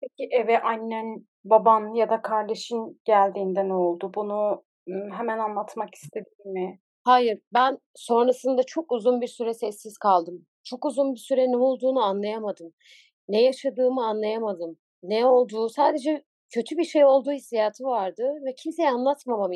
Peki 0.00 0.28
eve 0.32 0.62
annen, 0.62 1.26
baban 1.44 1.94
ya 1.94 2.10
da 2.10 2.22
kardeşin 2.22 3.00
geldiğinde 3.04 3.68
ne 3.68 3.74
oldu? 3.74 4.12
Bunu 4.14 4.64
hemen 4.88 5.38
anlatmak 5.38 5.94
istedin 5.94 6.52
mi? 6.52 6.80
Hayır, 7.04 7.40
ben 7.54 7.78
sonrasında 7.94 8.62
çok 8.62 8.92
uzun 8.92 9.20
bir 9.20 9.26
süre 9.26 9.54
sessiz 9.54 9.98
kaldım. 9.98 10.46
Çok 10.64 10.84
uzun 10.84 11.14
bir 11.14 11.18
süre 11.18 11.52
ne 11.52 11.56
olduğunu 11.56 12.02
anlayamadım. 12.02 12.72
Ne 13.28 13.42
yaşadığımı 13.42 14.06
anlayamadım 14.06 14.78
ne 15.02 15.26
olduğu 15.26 15.68
sadece 15.68 16.24
kötü 16.50 16.78
bir 16.78 16.84
şey 16.84 17.04
olduğu 17.04 17.32
hissiyatı 17.32 17.84
vardı 17.84 18.22
ve 18.46 18.54
kimseye 18.54 18.90
anlatmamam 18.90 19.50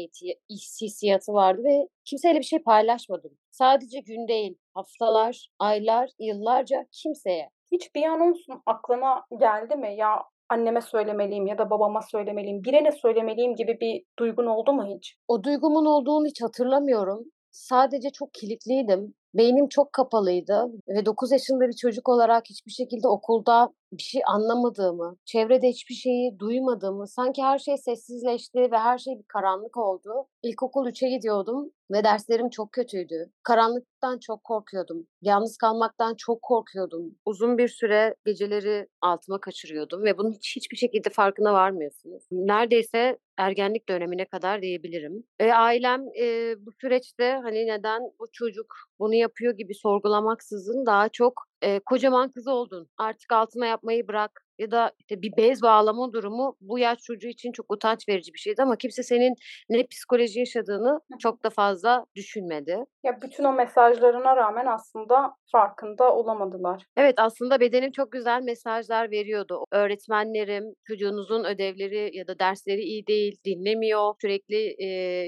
hissiyatı 0.50 1.32
vardı 1.32 1.62
ve 1.64 1.88
kimseyle 2.04 2.38
bir 2.38 2.44
şey 2.44 2.58
paylaşmadım. 2.58 3.30
Sadece 3.50 4.00
gün 4.00 4.28
değil, 4.28 4.58
haftalar, 4.75 5.49
aylar, 5.58 6.11
yıllarca 6.18 6.87
kimseye. 6.92 7.50
Hiç 7.72 7.94
bir 7.94 8.02
an 8.02 8.20
olsun 8.20 8.62
aklına 8.66 9.25
geldi 9.40 9.76
mi 9.76 9.96
ya 9.96 10.22
anneme 10.49 10.80
söylemeliyim 10.80 11.46
ya 11.46 11.58
da 11.58 11.70
babama 11.70 12.02
söylemeliyim, 12.02 12.64
birine 12.64 12.92
söylemeliyim 12.92 13.54
gibi 13.54 13.80
bir 13.80 14.04
duygun 14.18 14.46
oldu 14.46 14.72
mu 14.72 14.87
hiç? 14.87 15.16
O 15.28 15.44
duygumun 15.44 15.84
olduğunu 15.84 16.26
hiç 16.26 16.42
hatırlamıyorum. 16.42 17.25
Sadece 17.50 18.11
çok 18.11 18.34
kilitliydim. 18.34 19.14
Beynim 19.34 19.68
çok 19.68 19.92
kapalıydı 19.92 20.66
ve 20.88 21.06
9 21.06 21.32
yaşında 21.32 21.68
bir 21.68 21.72
çocuk 21.72 22.08
olarak 22.08 22.44
hiçbir 22.50 22.72
şekilde 22.72 23.08
okulda 23.08 23.68
bir 23.92 24.02
şey 24.02 24.22
anlamadığımı, 24.26 25.16
çevrede 25.25 25.68
hiçbir 25.68 25.94
şeyi 25.94 26.38
duymadığımı, 26.38 27.08
sanki 27.08 27.42
her 27.42 27.58
şey 27.58 27.76
sessizleşti 27.76 28.58
ve 28.72 28.78
her 28.78 28.99
şey 28.99 29.18
bir 29.18 29.25
karanlık 29.28 29.76
oldu. 29.76 30.11
İlkokul 30.42 30.87
3'e 30.87 31.08
gidiyordum 31.08 31.70
ve 31.90 32.04
derslerim 32.04 32.50
çok 32.50 32.72
kötüydü. 32.72 33.30
Karanlıktan 33.42 34.18
çok 34.18 34.44
korkuyordum. 34.44 35.06
Yalnız 35.22 35.56
kalmaktan 35.56 36.14
çok 36.14 36.42
korkuyordum. 36.42 37.14
Uzun 37.26 37.58
bir 37.58 37.68
süre 37.68 38.14
geceleri 38.25 38.88
altıma 39.00 39.40
kaçırıyordum 39.40 40.04
ve 40.04 40.18
bunun 40.18 40.32
hiç, 40.32 40.56
hiçbir 40.56 40.76
şekilde 40.76 41.11
farkına 41.11 41.52
varmıyorsunuz. 41.52 42.25
Neredeyse 42.32 43.18
ergenlik 43.38 43.88
dönemine 43.88 44.25
kadar 44.25 44.62
diyebilirim. 44.62 45.25
E, 45.40 45.52
ailem 45.52 46.02
e, 46.20 46.54
bu 46.66 46.70
süreçte 46.80 47.40
hani 47.42 47.66
neden 47.66 48.02
bu 48.20 48.26
çocuk 48.32 48.66
bunu 48.99 49.14
yapıyor 49.14 49.54
gibi 49.54 49.75
sorgulamaksızın 49.75 50.87
daha 50.87 51.08
çok 51.08 51.51
e, 51.62 51.81
kocaman 51.81 52.31
kız 52.31 52.47
oldun. 52.49 52.88
Artık 52.99 53.33
altına 53.33 53.66
yapmayı 53.66 54.09
bırak 54.09 54.47
ya 54.59 54.71
da 54.71 54.92
işte 54.99 55.23
bir 55.23 55.32
bez 55.37 55.62
bağlama 55.62 56.12
durumu 56.12 56.56
bu 56.61 56.78
yaş 56.78 56.99
çocuğu 56.99 57.28
için 57.28 57.52
çok 57.52 57.73
utanç 57.73 58.09
verici 58.09 58.32
bir 58.35 58.38
şeydi 58.38 58.62
ama 58.62 58.76
kimse 58.76 59.02
senin 59.02 59.35
ne 59.71 59.87
psikoloji 59.87 60.38
yaşadığını 60.38 61.00
çok 61.18 61.44
da 61.44 61.50
fazla 61.50 62.04
düşünmedi. 62.16 62.85
Ya 63.04 63.21
bütün 63.23 63.44
o 63.44 63.52
mesajlarına 63.52 64.37
rağmen 64.37 64.66
aslında 64.66 65.35
farkında 65.52 66.14
olamadılar. 66.14 66.87
Evet 66.97 67.14
aslında 67.18 67.61
bedenim 67.61 67.92
çok 67.92 68.12
güzel 68.12 68.42
mesajlar 68.42 69.11
veriyordu. 69.11 69.64
Öğretmenlerim 69.73 70.64
çocuğunuzun 70.85 71.44
ödevleri 71.44 72.16
ya 72.16 72.26
da 72.26 72.38
dersleri 72.38 72.80
iyi 72.80 73.06
değil, 73.06 73.37
dinlemiyor, 73.44 74.14
sürekli 74.21 74.75
e, 74.78 74.87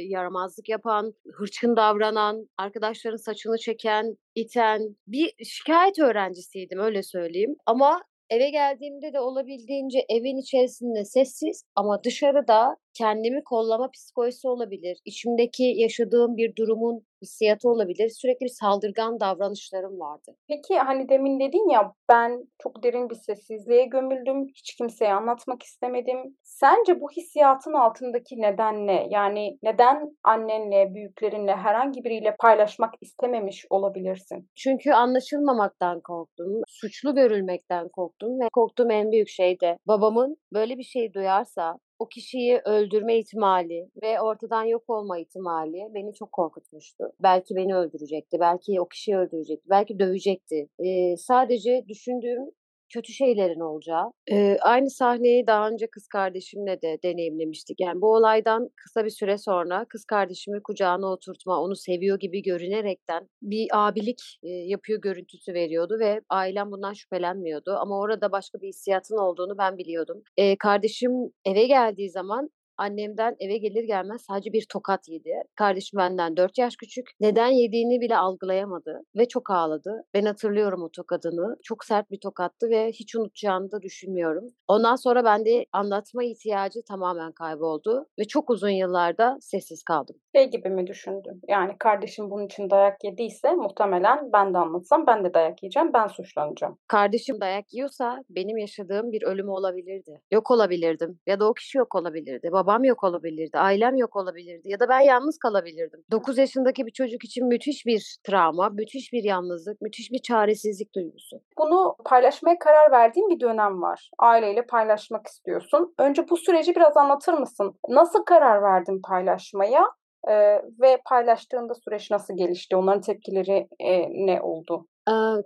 yaramazlık 0.09 0.69
yapan, 0.69 1.13
hırçın 1.33 1.77
davranan, 1.77 2.49
arkadaşların 2.59 3.17
saçını 3.17 3.59
çeken, 3.59 4.17
iten 4.35 4.97
bir 5.07 5.33
şikayet 5.45 5.99
öğrencisiydim 5.99 6.79
öyle 6.79 7.03
söyleyeyim. 7.03 7.57
Ama 7.67 8.03
Eve 8.31 8.51
geldiğimde 8.51 9.13
de 9.13 9.21
olabildiğince 9.21 9.99
evin 10.09 10.37
içerisinde 10.37 11.05
sessiz 11.05 11.65
ama 11.77 12.05
dışarıda 12.05 12.77
kendimi 12.95 13.45
kollama 13.45 13.91
psikolojisi 13.91 14.49
olabilir. 14.49 14.99
İçimdeki 15.05 15.63
yaşadığım 15.63 16.37
bir 16.37 16.57
durumun 16.57 17.05
hissiyatı 17.23 17.69
olabilir. 17.69 18.09
Sürekli 18.09 18.45
bir 18.45 18.51
saldırgan 18.51 19.21
davranışlarım 19.21 20.01
vardı. 20.01 20.37
Peki 20.49 20.79
hani 20.79 21.09
demin 21.09 21.41
dedin 21.41 21.71
ya 21.71 21.93
ben 22.09 22.49
çok 22.63 22.83
derin 22.83 23.11
bir 23.11 23.15
sessizliğe 23.15 23.85
gömüldüm. 23.85 24.49
Hiç 24.49 24.75
kimseye 24.75 25.15
anlatmak 25.15 25.63
istemedim. 25.63 26.37
Sence 26.43 27.01
bu 27.01 27.11
hissiyatın 27.11 27.73
altındaki 27.73 28.41
neden 28.41 28.87
ne? 28.87 29.07
Yani 29.11 29.59
neden 29.63 30.17
annenle, 30.25 30.95
büyüklerinle, 30.95 31.57
herhangi 31.57 32.05
biriyle 32.05 32.37
paylaşmak 32.41 32.95
istememiş 33.01 33.67
olabilirsin? 33.71 34.49
Çünkü 34.57 34.93
anlaşılmamaktan 34.93 36.01
korktum. 36.01 36.61
Suçlu 36.69 37.15
görülmekten 37.15 37.89
korktum 37.89 38.41
ve 38.41 38.49
korktuğum 38.53 38.91
en 38.91 39.13
büyük 39.13 39.29
şey 39.29 39.61
de 39.61 39.79
babamın 39.87 40.37
böyle 40.53 40.79
bir 40.79 40.83
şey 40.83 41.15
duyarsa 41.15 41.79
o 41.99 42.09
kişiyi 42.09 42.61
öldürme 42.65 43.19
ihtimali 43.19 43.91
ve 44.03 44.21
ortadan 44.21 44.65
yok 44.65 44.91
olma 44.91 45.19
ihtimali 45.19 45.89
beni 45.95 46.15
çok 46.15 46.33
korkutmuştu. 46.33 47.05
Belki 47.23 47.57
beni 47.57 47.77
öldürecekti, 47.77 48.41
belki 48.41 48.81
o 48.81 48.89
kişiyi 48.89 49.17
öldürecekti, 49.17 49.71
belki 49.71 49.99
dövecekti. 49.99 50.69
Ee, 50.79 51.17
sadece 51.17 51.85
düşündüğüm 51.89 52.51
kötü 52.89 53.13
şeylerin 53.13 53.61
olacağı. 53.61 54.05
Ee, 54.31 54.57
aynı 54.61 54.91
sahneyi 54.91 55.47
daha 55.47 55.69
önce 55.69 55.87
kız 55.87 56.07
kardeşimle 56.07 56.83
de 56.83 56.99
deneyimlemiştik. 57.05 57.81
Yani 57.81 58.01
bu 58.01 58.15
olaydan 58.15 58.69
kısa 58.77 59.05
bir 59.05 59.11
süre 59.11 59.39
sonra 59.39 59.87
kız 59.89 60.05
kardeşimi 60.05 60.63
kucağına 60.63 61.07
oturtma, 61.07 61.61
onu 61.61 61.77
seviyor 61.77 62.19
gibi 62.19 62.43
görünerekten 62.43 63.29
bir 63.43 63.69
abilik 63.73 64.23
e, 64.43 64.49
yapıyor 64.49 65.01
görüntüsü 65.01 65.55
veriyordu 65.55 65.97
ve 66.01 66.21
ailem 66.31 66.71
bundan 66.73 66.93
şüphelenmiyordu. 66.93 67.73
Ama 67.81 67.99
orada 67.99 68.33
başka 68.33 68.61
bir 68.61 68.69
hissiyatın 68.69 69.17
olduğunu 69.17 69.59
ben 69.59 69.79
biliyordum. 69.79 70.23
Ee, 70.37 70.57
kardeşim 70.59 71.13
eve 71.45 71.67
geldiği 71.67 72.11
zaman 72.11 72.51
Annemden 72.79 73.37
eve 73.41 73.59
gelir 73.59 73.85
gelmez 73.85 74.23
sadece 74.23 74.53
bir 74.53 74.67
tokat 74.73 75.09
yedi. 75.09 75.31
Kardeşim 75.55 75.99
benden 75.99 76.37
4 76.37 76.59
yaş 76.59 76.77
küçük. 76.77 77.11
Neden 77.21 77.47
yediğini 77.47 78.01
bile 78.01 78.17
algılayamadı 78.17 79.01
ve 79.17 79.29
çok 79.29 79.51
ağladı. 79.51 80.05
Ben 80.15 80.25
hatırlıyorum 80.25 80.83
o 80.83 80.91
tokadını. 80.91 81.57
Çok 81.63 81.85
sert 81.85 82.11
bir 82.11 82.21
tokattı 82.21 82.71
ve 82.71 82.89
hiç 82.89 83.17
unutacağını 83.17 83.73
da 83.73 83.83
düşünmüyorum. 83.83 84.45
Ondan 84.69 84.97
sonra 84.97 85.25
bende 85.25 85.67
anlatma 85.73 86.25
ihtiyacı 86.25 86.81
tamamen 86.89 87.33
kayboldu 87.33 88.07
ve 88.19 88.25
çok 88.25 88.51
uzun 88.51 88.69
yıllarda 88.69 89.39
sessiz 89.41 89.83
kaldım. 89.83 90.17
Şey 90.37 90.51
gibi 90.51 90.69
mi 90.69 90.87
düşündün? 90.87 91.41
Yani 91.49 91.73
kardeşim 91.79 92.31
bunun 92.31 92.47
için 92.47 92.71
dayak 92.71 93.05
yediyse 93.05 93.55
muhtemelen 93.55 94.33
ben 94.33 94.55
de 94.55 94.59
anlatsam 94.59 95.07
ben 95.07 95.25
de 95.25 95.35
dayak 95.35 95.63
yiyeceğim, 95.63 95.93
ben 95.95 96.07
suçlanacağım. 96.07 96.79
Kardeşim 96.89 97.41
dayak 97.41 97.75
yiyorsa 97.75 98.25
benim 98.31 98.59
yaşadığım 98.59 99.13
bir 99.13 99.23
ölüm 99.23 99.49
olabilirdi. 99.49 100.21
Yok 100.33 100.51
olabilirdim 100.51 101.19
ya 101.27 101.41
da 101.41 101.49
o 101.49 101.55
kişi 101.55 101.79
yok 101.79 101.95
olabilirdi 101.95 102.49
babam 102.53 102.64
yok 102.85 103.05
olabilirdi, 103.05 103.59
ailem 103.59 103.97
yok 103.97 104.17
olabilirdi 104.17 104.69
ya 104.69 104.81
da 104.81 104.89
ben 104.89 105.01
yalnız 105.01 105.39
kalabilirdim. 105.39 106.05
9 106.11 106.39
yaşındaki 106.39 106.87
bir 106.87 106.93
çocuk 106.93 107.25
için 107.25 107.47
müthiş 107.47 107.87
bir 107.87 108.17
travma, 108.25 108.69
müthiş 108.69 109.13
bir 109.13 109.25
yalnızlık, 109.25 109.81
müthiş 109.81 110.11
bir 110.13 110.19
çaresizlik 110.19 110.95
duygusu. 110.95 111.41
Bunu 111.59 111.97
paylaşmaya 112.05 112.59
karar 112.59 112.91
verdiğin 112.91 113.31
bir 113.31 113.41
dönem 113.41 113.83
var. 113.83 114.11
Aileyle 114.19 114.67
paylaşmak 114.67 115.27
istiyorsun. 115.27 115.95
Önce 115.99 116.29
bu 116.31 116.37
süreci 116.37 116.75
biraz 116.75 116.97
anlatır 116.97 117.33
mısın? 117.33 117.75
Nasıl 117.89 118.25
karar 118.25 118.63
verdin 118.63 119.01
paylaşmaya? 119.09 119.85
Ee, 120.29 120.63
ve 120.81 121.01
paylaştığında 121.05 121.75
süreç 121.75 122.11
nasıl 122.11 122.37
gelişti? 122.37 122.77
Onların 122.77 123.01
tepkileri 123.01 123.69
e, 123.81 124.09
ne 124.27 124.43
oldu? 124.43 124.87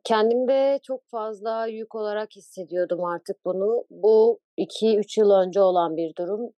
Kendimde 0.05 0.81
çok 0.83 1.01
fazla 1.11 1.67
yük 1.67 1.95
olarak 1.95 2.29
hissediyordum 2.37 3.05
artık 3.05 3.37
bunu. 3.45 3.85
Bu 3.91 4.39
2-3 4.59 5.21
yıl 5.21 5.31
önce 5.31 5.61
olan 5.61 5.97
bir 5.97 6.15
durum 6.19 6.51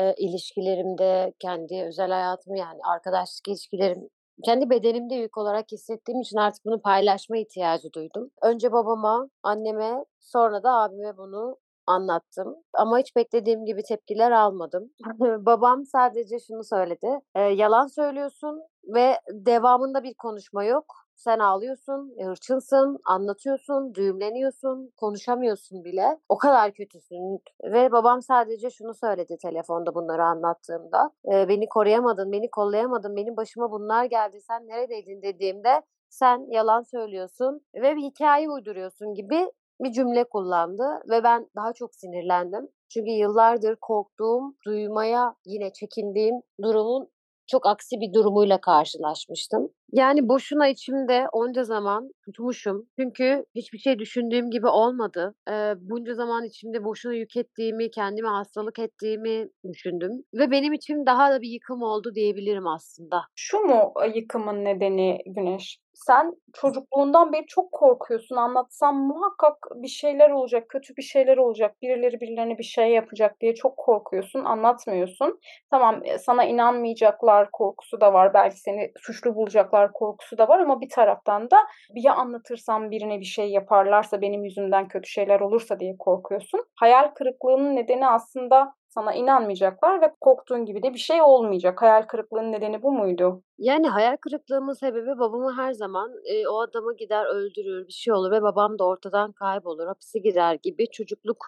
e, 0.00 0.14
ilişkilerimde, 0.14 1.32
kendi 1.38 1.82
özel 1.88 2.10
hayatım 2.10 2.54
yani 2.54 2.80
arkadaşlık 2.84 3.48
ilişkilerim, 3.48 4.08
kendi 4.44 4.70
bedenimde 4.70 5.14
yük 5.14 5.38
olarak 5.38 5.72
hissettiğim 5.72 6.20
için 6.20 6.36
artık 6.36 6.64
bunu 6.64 6.82
paylaşma 6.82 7.36
ihtiyacı 7.36 7.92
duydum. 7.92 8.30
Önce 8.42 8.72
babama, 8.72 9.28
anneme, 9.42 10.04
sonra 10.20 10.62
da 10.62 10.72
abime 10.72 11.16
bunu 11.16 11.56
anlattım. 11.86 12.56
Ama 12.74 12.98
hiç 12.98 13.16
beklediğim 13.16 13.64
gibi 13.64 13.82
tepkiler 13.82 14.30
almadım. 14.30 14.90
Babam 15.20 15.84
sadece 15.86 16.38
şunu 16.38 16.64
söyledi. 16.64 17.20
E, 17.34 17.40
yalan 17.40 17.86
söylüyorsun 17.86 18.62
ve 18.94 19.20
devamında 19.32 20.02
bir 20.02 20.14
konuşma 20.14 20.64
yok. 20.64 21.07
Sen 21.18 21.38
ağlıyorsun, 21.38 22.14
hırçınsın, 22.24 22.98
anlatıyorsun, 23.06 23.94
düğümleniyorsun, 23.94 24.92
konuşamıyorsun 24.96 25.84
bile. 25.84 26.18
O 26.28 26.38
kadar 26.38 26.72
kötüsün. 26.72 27.40
Ve 27.64 27.92
babam 27.92 28.22
sadece 28.22 28.70
şunu 28.70 28.94
söyledi 28.94 29.36
telefonda 29.42 29.94
bunları 29.94 30.24
anlattığımda. 30.24 31.10
E, 31.32 31.48
beni 31.48 31.68
koruyamadın, 31.68 32.32
beni 32.32 32.50
kollayamadın, 32.50 33.16
benim 33.16 33.36
başıma 33.36 33.70
bunlar 33.70 34.04
geldi, 34.04 34.40
sen 34.40 34.66
neredeydin 34.66 35.22
dediğimde 35.22 35.82
sen 36.08 36.46
yalan 36.50 36.82
söylüyorsun 36.82 37.60
ve 37.74 37.96
bir 37.96 38.02
hikaye 38.02 38.50
uyduruyorsun 38.50 39.14
gibi 39.14 39.52
bir 39.80 39.92
cümle 39.92 40.24
kullandı 40.24 41.02
ve 41.10 41.24
ben 41.24 41.48
daha 41.56 41.72
çok 41.72 41.94
sinirlendim. 41.94 42.68
Çünkü 42.88 43.10
yıllardır 43.10 43.76
korktuğum, 43.76 44.54
duymaya 44.66 45.34
yine 45.46 45.72
çekindiğim 45.72 46.34
durumun 46.62 47.08
çok 47.46 47.66
aksi 47.66 48.00
bir 48.00 48.12
durumuyla 48.14 48.60
karşılaşmıştım. 48.60 49.70
Yani 49.92 50.28
boşuna 50.28 50.68
içimde 50.68 51.26
onca 51.32 51.64
zaman 51.64 52.10
tutmuşum. 52.24 52.86
Çünkü 52.98 53.44
hiçbir 53.54 53.78
şey 53.78 53.98
düşündüğüm 53.98 54.50
gibi 54.50 54.66
olmadı. 54.66 55.34
Ee, 55.50 55.72
bunca 55.80 56.14
zaman 56.14 56.44
içimde 56.44 56.84
boşuna 56.84 57.14
yük 57.14 57.36
ettiğimi, 57.36 57.90
kendime 57.90 58.28
hastalık 58.28 58.78
ettiğimi 58.78 59.48
düşündüm. 59.72 60.10
Ve 60.34 60.50
benim 60.50 60.72
için 60.72 61.06
daha 61.06 61.32
da 61.32 61.40
bir 61.40 61.48
yıkım 61.48 61.82
oldu 61.82 62.14
diyebilirim 62.14 62.66
aslında. 62.66 63.20
Şu 63.34 63.58
mu 63.58 63.92
yıkımın 64.14 64.64
nedeni 64.64 65.18
Güneş? 65.26 65.78
sen 66.06 66.34
çocukluğundan 66.52 67.32
beri 67.32 67.46
çok 67.46 67.72
korkuyorsun. 67.72 68.36
Anlatsam 68.36 68.96
muhakkak 68.96 69.56
bir 69.74 69.88
şeyler 69.88 70.30
olacak, 70.30 70.68
kötü 70.68 70.96
bir 70.96 71.02
şeyler 71.02 71.36
olacak, 71.36 71.82
birileri 71.82 72.20
birilerine 72.20 72.58
bir 72.58 72.64
şey 72.64 72.90
yapacak 72.92 73.40
diye 73.40 73.54
çok 73.54 73.76
korkuyorsun, 73.76 74.44
anlatmıyorsun. 74.44 75.40
Tamam 75.70 76.00
e, 76.04 76.18
sana 76.18 76.44
inanmayacaklar 76.44 77.50
korkusu 77.50 78.00
da 78.00 78.12
var, 78.12 78.34
belki 78.34 78.60
seni 78.60 78.92
suçlu 79.00 79.34
bulacaklar 79.34 79.77
korkusu 79.86 80.38
da 80.38 80.48
var 80.48 80.58
ama 80.60 80.80
bir 80.80 80.88
taraftan 80.88 81.50
da 81.50 81.56
bir 81.94 82.04
ya 82.04 82.14
anlatırsam 82.14 82.90
birine 82.90 83.20
bir 83.20 83.24
şey 83.24 83.50
yaparlarsa, 83.50 84.20
benim 84.20 84.44
yüzümden 84.44 84.88
kötü 84.88 85.10
şeyler 85.10 85.40
olursa 85.40 85.80
diye 85.80 85.96
korkuyorsun. 85.98 86.60
Hayal 86.74 87.10
kırıklığının 87.14 87.76
nedeni 87.76 88.08
aslında 88.08 88.74
sana 88.88 89.14
inanmayacaklar 89.14 90.00
ve 90.02 90.14
korktuğun 90.20 90.64
gibi 90.64 90.82
de 90.82 90.94
bir 90.94 90.98
şey 90.98 91.22
olmayacak. 91.22 91.82
Hayal 91.82 92.02
kırıklığının 92.02 92.52
nedeni 92.52 92.82
bu 92.82 92.92
muydu? 92.92 93.42
Yani 93.58 93.88
hayal 93.88 94.16
kırıklığımın 94.16 94.72
sebebi 94.72 95.18
babamı 95.18 95.56
her 95.56 95.72
zaman 95.72 96.10
e, 96.24 96.48
o 96.48 96.60
adamı 96.60 96.96
gider 96.96 97.26
öldürür 97.26 97.86
bir 97.86 97.92
şey 97.92 98.12
olur 98.14 98.30
ve 98.32 98.42
babam 98.42 98.78
da 98.78 98.84
ortadan 98.84 99.32
kaybolur 99.32 99.86
hapise 99.86 100.18
girer 100.18 100.58
gibi 100.62 100.90
çocukluk 100.90 101.46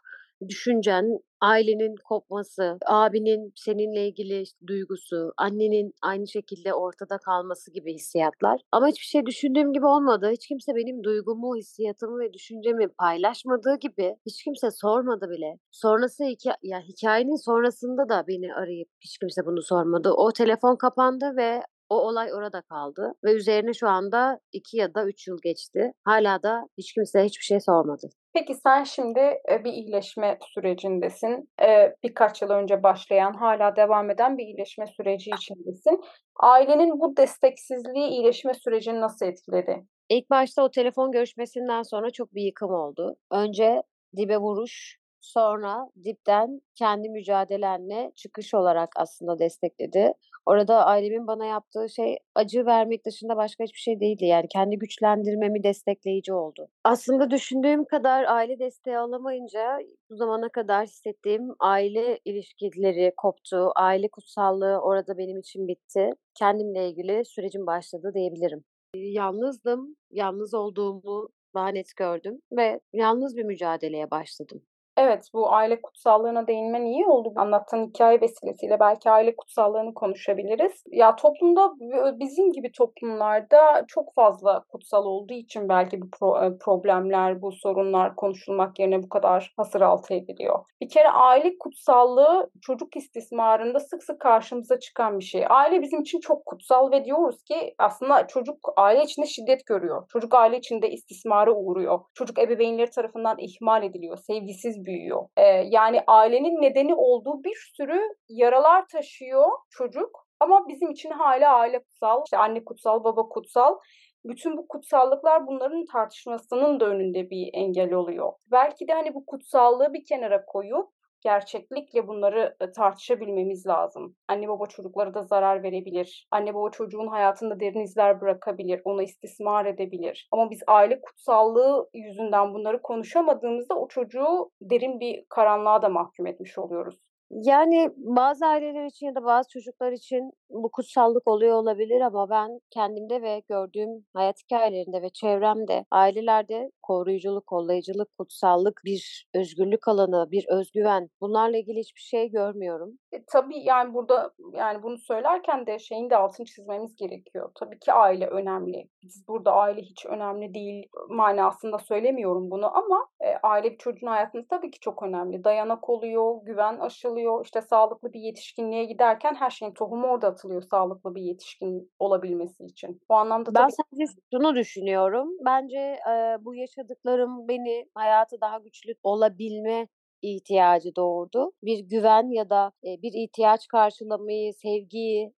düşüncen, 0.49 1.19
ailenin 1.41 1.95
kopması, 2.05 2.79
abinin 2.87 3.53
seninle 3.57 4.09
ilgili 4.09 4.45
duygusu, 4.67 5.33
annenin 5.37 5.93
aynı 6.03 6.29
şekilde 6.29 6.75
ortada 6.75 7.19
kalması 7.19 7.73
gibi 7.73 7.95
hissiyatlar. 7.95 8.61
Ama 8.73 8.89
hiçbir 8.89 9.07
şey 9.07 9.27
düşündüğüm 9.27 9.73
gibi 9.73 9.87
olmadı. 9.87 10.31
Hiç 10.33 10.47
kimse 10.49 10.75
benim 10.75 11.05
duygumu, 11.05 11.57
hissiyatımı 11.57 12.19
ve 12.21 12.33
düşüncemi 12.33 12.89
paylaşmadığı 12.89 13.77
gibi 13.81 14.17
hiç 14.27 14.45
kimse 14.45 14.71
sormadı 14.71 15.31
bile. 15.31 15.59
Sonrası 15.71 16.25
hikaye, 16.25 16.57
ya 16.63 16.81
hikayenin 16.81 17.45
sonrasında 17.45 18.09
da 18.09 18.25
beni 18.29 18.55
arayıp 18.55 18.89
hiç 19.01 19.19
kimse 19.19 19.47
bunu 19.47 19.63
sormadı. 19.63 20.13
O 20.13 20.33
telefon 20.33 20.77
kapandı 20.77 21.37
ve 21.37 21.63
o 21.91 21.95
olay 21.95 22.35
orada 22.35 22.63
kaldı 22.63 23.15
ve 23.25 23.33
üzerine 23.33 23.73
şu 23.73 23.89
anda 23.89 24.41
2 24.53 24.77
ya 24.77 24.95
da 24.95 25.07
3 25.07 25.29
yıl 25.29 25.39
geçti. 25.43 25.93
Hala 26.05 26.43
da 26.43 26.69
hiç 26.79 26.93
kimse 26.95 27.25
hiçbir 27.25 27.45
şey 27.45 27.61
sormadı. 27.61 28.09
Peki 28.33 28.55
sen 28.55 28.85
şimdi 28.85 29.21
e, 29.21 29.65
bir 29.65 29.73
iyileşme 29.73 30.39
sürecindesin. 30.55 31.51
E, 31.63 31.95
birkaç 32.03 32.43
yıl 32.43 32.51
önce 32.51 32.83
başlayan, 32.83 33.33
hala 33.33 33.77
devam 33.77 34.11
eden 34.11 34.39
bir 34.39 34.45
iyileşme 34.45 34.87
süreci 34.87 35.31
içindesin. 35.31 36.01
Ailenin 36.37 37.01
bu 37.01 37.17
desteksizliği 37.17 38.09
iyileşme 38.09 38.55
sürecini 38.55 39.01
nasıl 39.01 39.27
etkiledi? 39.27 39.85
İlk 40.09 40.31
başta 40.31 40.63
o 40.63 40.71
telefon 40.71 41.13
görüşmesinden 41.13 41.83
sonra 41.83 42.11
çok 42.11 42.35
bir 42.35 42.43
yıkım 42.43 42.71
oldu. 42.71 43.17
Önce 43.31 43.83
dibe 44.17 44.39
vuruş, 44.39 45.00
sonra 45.21 45.91
dipten 46.05 46.61
kendi 46.75 47.09
mücadelenle 47.09 48.13
çıkış 48.17 48.55
olarak 48.55 48.89
aslında 48.97 49.39
destekledi. 49.39 50.13
Orada 50.47 50.87
ailemin 50.87 51.27
bana 51.27 51.47
yaptığı 51.47 51.89
şey 51.89 52.19
acı 52.35 52.67
vermek 52.67 53.07
dışında 53.07 53.37
başka 53.37 53.65
hiçbir 53.65 53.79
şey 53.79 54.01
değildi. 54.01 54.25
Yani 54.25 54.49
kendi 54.49 54.79
güçlendirmemi 54.79 55.63
destekleyici 55.63 56.33
oldu. 56.33 56.69
Aslında 56.85 57.31
düşündüğüm 57.31 57.85
kadar 57.85 58.25
aile 58.25 58.59
desteği 58.59 58.99
alamayınca 58.99 59.79
bu 60.11 60.17
zamana 60.17 60.49
kadar 60.49 60.87
hissettiğim 60.87 61.49
aile 61.61 62.19
ilişkileri 62.25 63.13
koptu. 63.17 63.73
Aile 63.77 64.09
kutsallığı 64.09 64.79
orada 64.79 65.19
benim 65.19 65.39
için 65.39 65.69
bitti. 65.69 66.11
Kendimle 66.35 66.89
ilgili 66.89 67.25
sürecim 67.25 67.67
başladı 67.67 68.13
diyebilirim. 68.15 68.65
Yalnızdım. 68.95 69.97
Yalnız 70.11 70.55
olduğumu 70.55 71.29
daha 71.55 71.69
net 71.69 71.97
gördüm 71.97 72.41
ve 72.53 72.81
yalnız 72.93 73.37
bir 73.37 73.45
mücadeleye 73.45 74.11
başladım. 74.11 74.63
Evet, 75.03 75.31
bu 75.35 75.53
aile 75.53 75.83
kutsallığına 75.83 76.47
değinmen 76.47 76.85
iyi 76.85 77.07
oldu. 77.07 77.33
Anlattığın 77.37 77.87
hikaye 77.87 78.21
vesilesiyle 78.21 78.81
belki 78.81 79.11
aile 79.11 79.37
kutsallığını 79.37 79.95
konuşabiliriz. 79.95 80.85
Ya 80.87 81.17
toplumda 81.17 81.73
bizim 82.21 82.53
gibi 82.53 82.73
toplumlarda 82.73 83.85
çok 83.89 84.15
fazla 84.15 84.65
kutsal 84.73 85.05
olduğu 85.05 85.35
için 85.35 85.69
belki 85.69 86.03
bu 86.03 86.07
pro- 86.07 86.59
problemler, 86.59 87.43
bu 87.43 87.53
sorunlar 87.53 88.17
konuşulmak 88.17 88.79
yerine 88.79 89.03
bu 89.03 89.09
kadar 89.09 89.53
hasır 89.57 89.81
altı 89.81 90.15
ediliyor. 90.15 90.59
Bir 90.81 90.89
kere 90.89 91.09
aile 91.09 91.59
kutsallığı 91.59 92.51
çocuk 92.63 92.97
istismarında 92.97 93.81
sık 93.81 94.03
sık 94.03 94.21
karşımıza 94.21 94.79
çıkan 94.79 95.19
bir 95.19 95.25
şey. 95.25 95.45
Aile 95.49 95.83
bizim 95.83 96.01
için 96.01 96.21
çok 96.21 96.47
kutsal 96.47 96.93
ve 96.93 97.05
diyoruz 97.05 97.43
ki 97.43 97.75
aslında 97.79 98.27
çocuk 98.27 98.57
aile 98.77 99.03
içinde 99.03 99.27
şiddet 99.27 99.67
görüyor. 99.67 100.07
Çocuk 100.09 100.35
aile 100.35 100.59
içinde 100.59 100.91
istismara 100.91 101.53
uğruyor. 101.53 102.01
Çocuk 102.15 102.39
ebeveynleri 102.39 102.91
tarafından 102.91 103.37
ihmal 103.39 103.83
ediliyor. 103.83 104.17
Sevgisiz 104.17 104.85
büyüyor. 104.91 105.29
Ee, 105.37 105.43
yani 105.47 106.01
ailenin 106.07 106.63
nedeni 106.63 106.95
olduğu 106.95 107.45
bir 107.45 107.73
sürü 107.77 108.01
yaralar 108.29 108.89
taşıyor 108.89 109.49
çocuk. 109.71 110.27
Ama 110.41 110.69
bizim 110.69 110.91
için 110.91 111.11
hala 111.11 111.55
aile 111.55 111.79
kutsal, 111.79 112.23
işte 112.25 112.37
anne 112.39 112.65
kutsal, 112.65 113.05
baba 113.05 113.29
kutsal. 113.29 113.79
Bütün 114.25 114.57
bu 114.57 114.69
kutsallıklar 114.69 115.47
bunların 115.47 115.85
tartışmasının 115.93 116.81
da 116.81 116.87
önünde 116.87 117.31
bir 117.31 117.51
engel 117.53 117.93
oluyor. 117.93 118.33
Belki 118.53 118.89
de 118.89 118.93
hani 118.93 119.15
bu 119.15 119.27
kutsallığı 119.27 119.93
bir 119.93 120.05
kenara 120.05 120.45
koyup 120.45 120.89
gerçeklikle 121.21 122.09
bunları 122.09 122.57
e, 122.61 122.73
tartışabilmemiz 122.73 123.67
lazım. 123.67 124.17
Anne 124.29 124.49
baba 124.49 124.67
çocuklara 124.67 125.15
da 125.15 125.23
zarar 125.23 125.63
verebilir. 125.63 126.29
Anne 126.31 126.55
baba 126.55 126.71
çocuğun 126.71 127.07
hayatında 127.07 127.61
derin 127.61 127.81
izler 127.81 128.21
bırakabilir. 128.21 128.81
Onu 128.85 129.03
istismar 129.03 129.67
edebilir. 129.67 130.29
Ama 130.33 130.51
biz 130.51 130.61
aile 130.67 131.01
kutsallığı 131.01 131.89
yüzünden 131.95 132.55
bunları 132.55 132.83
konuşamadığımızda 132.83 133.75
o 133.75 133.89
çocuğu 133.89 134.51
derin 134.61 135.01
bir 135.01 135.25
karanlığa 135.29 135.83
da 135.83 135.89
mahkum 135.89 136.27
etmiş 136.27 136.59
oluyoruz. 136.59 137.01
Yani 137.31 137.91
bazı 137.97 138.47
aileler 138.47 138.85
için 138.85 139.07
ya 139.07 139.15
da 139.15 139.25
bazı 139.25 139.49
çocuklar 139.49 139.93
için 139.93 140.31
bu 140.51 140.71
kutsallık 140.71 141.29
oluyor 141.29 141.57
olabilir 141.57 142.01
ama 142.01 142.31
ben 142.31 142.61
kendimde 142.71 143.23
ve 143.23 143.43
gördüğüm 143.49 144.05
hayat 144.15 144.37
hikayelerinde 144.45 145.03
ve 145.03 145.11
çevremde 145.11 145.85
ailelerde 145.91 146.71
koruyuculuk, 146.91 147.47
kollayıcılık, 147.47 148.19
kutsallık, 148.19 148.81
bir 148.85 149.27
özgürlük 149.35 149.89
alanı, 149.89 150.31
bir 150.31 150.45
özgüven 150.49 151.09
bunlarla 151.21 151.57
ilgili 151.57 151.79
hiçbir 151.79 152.01
şey 152.01 152.31
görmüyorum. 152.31 152.99
E, 153.13 153.25
tabii 153.33 153.59
yani 153.59 153.95
burada 153.95 154.31
yani 154.53 154.83
bunu 154.83 154.99
söylerken 154.99 155.67
de 155.67 155.79
şeyin 155.79 156.11
de 156.11 156.17
altını 156.17 156.47
çizmemiz 156.47 156.97
gerekiyor. 156.97 157.51
Tabii 157.61 157.79
ki 157.79 157.93
aile 157.93 158.27
önemli. 158.27 158.89
Biz 159.03 159.25
burada 159.29 159.53
aile 159.53 159.81
hiç 159.81 160.07
önemli 160.07 160.55
değil 160.55 160.89
manasında 161.09 161.79
söylemiyorum 161.79 162.51
bunu 162.51 162.77
ama 162.77 163.07
e, 163.21 163.37
aile 163.43 163.71
bir 163.73 163.79
çocuğun 163.79 164.07
hayatında 164.07 164.45
tabii 164.51 164.71
ki 164.71 164.81
çok 164.81 165.03
önemli. 165.03 165.45
Dayanak 165.45 165.89
oluyor, 165.91 166.35
güven 166.45 166.79
aşılıyor. 166.79 167.45
İşte 167.45 167.61
sağlıklı 167.61 168.13
bir 168.13 168.21
yetişkinliğe 168.21 168.85
giderken 168.85 169.35
her 169.35 169.51
şeyin 169.51 169.73
tohumu 169.73 170.07
orada 170.07 170.27
atılıyor 170.27 170.63
sağlıklı 170.63 171.15
bir 171.15 171.23
yetişkin 171.23 171.91
olabilmesi 171.99 172.65
için. 172.65 173.01
Bu 173.09 173.15
anlamda 173.15 173.55
Ben 173.55 173.61
tabii 173.61 173.73
sadece 173.73 174.13
şunu 174.33 174.55
düşünüyorum. 174.55 175.29
Bence 175.45 175.79
e, 175.79 176.45
bu 176.45 176.55
yaşadıklarım 176.81 177.49
beni 177.49 177.87
hayata 177.95 178.41
daha 178.41 178.59
güçlü 178.59 178.95
olabilme 179.03 179.89
ihtiyacı 180.23 180.97
doğurdu. 180.97 181.53
Bir 181.63 181.79
güven 181.79 182.35
ya 182.35 182.51
da 182.51 182.73
bir 182.85 183.13
ihtiyaç 183.25 183.69
karşılamayı, 183.69 184.55
sevgiyi, 184.55 185.33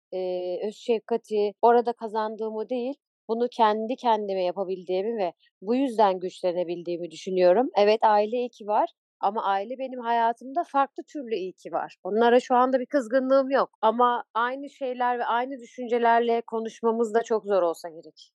öz 0.68 0.76
şefkati 0.76 1.54
orada 1.62 1.94
kazandığımı 1.94 2.70
değil, 2.70 2.96
bunu 3.30 3.48
kendi 3.52 3.96
kendime 3.96 4.44
yapabildiğimi 4.44 5.18
ve 5.18 5.34
bu 5.62 5.76
yüzden 5.76 6.20
güçlenebildiğimi 6.20 7.12
düşünüyorum. 7.12 7.70
Evet 7.78 8.00
aile 8.04 8.38
iyi 8.38 8.50
ki 8.50 8.68
var 8.68 8.90
ama 9.20 9.44
aile 9.44 9.78
benim 9.80 10.00
hayatımda 10.00 10.64
farklı 10.64 11.04
türlü 11.04 11.36
iyi 11.36 11.54
ki 11.54 11.72
var. 11.72 11.96
Onlara 12.04 12.40
şu 12.40 12.56
anda 12.56 12.80
bir 12.80 12.86
kızgınlığım 12.86 13.50
yok 13.50 13.70
ama 13.82 14.24
aynı 14.34 14.70
şeyler 14.70 15.20
ve 15.20 15.26
aynı 15.26 15.60
düşüncelerle 15.60 16.42
konuşmamız 16.42 17.14
da 17.14 17.24
çok 17.24 17.46
zor 17.46 17.62
olsa 17.62 17.90
gerek. 17.90 18.32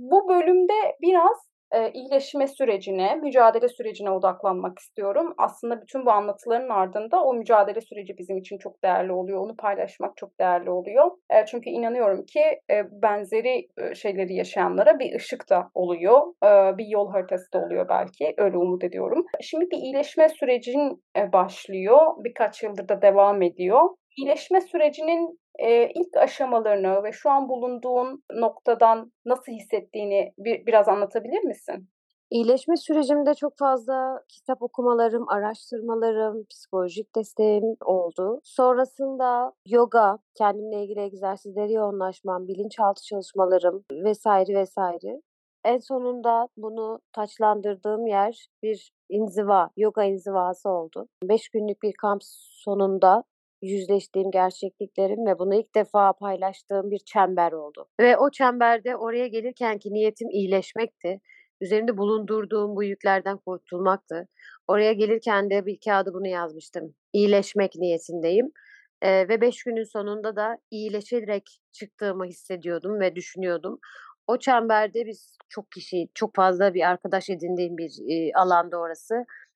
Bu 0.00 0.28
bölümde 0.28 0.96
biraz 1.02 1.55
e, 1.74 1.90
iyileşme 1.92 2.46
sürecine, 2.48 3.14
mücadele 3.14 3.68
sürecine 3.68 4.10
odaklanmak 4.10 4.78
istiyorum. 4.78 5.34
Aslında 5.38 5.82
bütün 5.82 6.06
bu 6.06 6.10
anlatıların 6.10 6.68
ardında 6.68 7.24
o 7.24 7.34
mücadele 7.34 7.80
süreci 7.80 8.18
bizim 8.18 8.38
için 8.38 8.58
çok 8.58 8.82
değerli 8.82 9.12
oluyor. 9.12 9.40
Onu 9.40 9.56
paylaşmak 9.56 10.16
çok 10.16 10.40
değerli 10.40 10.70
oluyor. 10.70 11.10
E, 11.30 11.46
çünkü 11.46 11.70
inanıyorum 11.70 12.24
ki 12.26 12.40
e, 12.70 13.02
benzeri 13.02 13.68
e, 13.78 13.94
şeyleri 13.94 14.34
yaşayanlara 14.34 14.98
bir 14.98 15.16
ışık 15.16 15.50
da 15.50 15.70
oluyor. 15.74 16.20
E, 16.44 16.78
bir 16.78 16.86
yol 16.86 17.10
haritası 17.10 17.52
da 17.52 17.58
oluyor 17.58 17.88
belki. 17.88 18.34
Öyle 18.38 18.56
umut 18.56 18.84
ediyorum. 18.84 19.26
Şimdi 19.40 19.70
bir 19.70 19.76
iyileşme 19.76 20.28
sürecin 20.28 21.02
e, 21.16 21.32
başlıyor. 21.32 22.00
Birkaç 22.24 22.62
yıldır 22.62 22.88
da 22.88 23.02
devam 23.02 23.42
ediyor. 23.42 23.88
İyileşme 24.16 24.60
sürecinin 24.60 25.38
e, 25.58 25.90
ilk 25.94 26.16
aşamalarını 26.16 27.04
ve 27.04 27.12
şu 27.12 27.30
an 27.30 27.48
bulunduğun 27.48 28.22
noktadan 28.34 29.12
nasıl 29.24 29.52
hissettiğini 29.52 30.32
bir, 30.38 30.66
biraz 30.66 30.88
anlatabilir 30.88 31.44
misin? 31.44 31.88
İyileşme 32.30 32.76
sürecimde 32.76 33.34
çok 33.34 33.58
fazla 33.58 34.20
kitap 34.28 34.62
okumalarım, 34.62 35.28
araştırmalarım, 35.28 36.46
psikolojik 36.50 37.16
desteğim 37.16 37.76
oldu. 37.84 38.40
Sonrasında 38.44 39.52
yoga, 39.66 40.18
kendimle 40.34 40.82
ilgili 40.84 41.00
egzersizleri 41.00 41.72
yoğunlaşmam, 41.72 42.48
bilinçaltı 42.48 43.02
çalışmalarım 43.02 43.84
vesaire 43.92 44.54
vesaire. 44.54 45.20
En 45.64 45.78
sonunda 45.78 46.48
bunu 46.56 47.00
taçlandırdığım 47.12 48.06
yer 48.06 48.48
bir 48.62 48.92
inziva, 49.08 49.70
yoga 49.76 50.04
inzivası 50.04 50.68
oldu. 50.68 51.08
Beş 51.24 51.48
günlük 51.48 51.82
bir 51.82 51.92
kamp 51.92 52.20
sonunda 52.64 53.24
yüzleştiğim 53.62 54.30
gerçekliklerim 54.30 55.26
ve 55.26 55.38
bunu 55.38 55.54
ilk 55.54 55.74
defa 55.74 56.12
paylaştığım 56.12 56.90
bir 56.90 56.98
çember 56.98 57.52
oldu. 57.52 57.88
Ve 58.00 58.16
o 58.16 58.30
çemberde 58.30 58.96
oraya 58.96 59.26
gelirken 59.26 59.78
ki 59.78 59.92
niyetim 59.92 60.30
iyileşmekti. 60.30 61.20
Üzerinde 61.60 61.96
bulundurduğum 61.96 62.76
bu 62.76 62.84
yüklerden 62.84 63.38
kurtulmaktı. 63.38 64.28
Oraya 64.68 64.92
gelirken 64.92 65.50
de 65.50 65.66
bir 65.66 65.78
kağıda 65.84 66.14
bunu 66.14 66.26
yazmıştım. 66.26 66.94
İyileşmek 67.12 67.76
niyetindeyim. 67.76 68.52
Ee, 69.02 69.28
ve 69.28 69.40
beş 69.40 69.62
günün 69.62 69.84
sonunda 69.84 70.36
da 70.36 70.58
iyileşerek 70.70 71.60
çıktığımı 71.72 72.24
hissediyordum 72.24 73.00
ve 73.00 73.16
düşünüyordum. 73.16 73.78
O 74.26 74.38
çemberde 74.38 75.06
biz 75.06 75.38
çok 75.48 75.70
kişi, 75.72 76.08
çok 76.14 76.34
fazla 76.34 76.74
bir 76.74 76.88
arkadaş 76.88 77.30
edindiğim 77.30 77.76
bir 77.76 77.92
e, 78.08 78.32
alanda 78.34 78.78
orası 78.78 79.14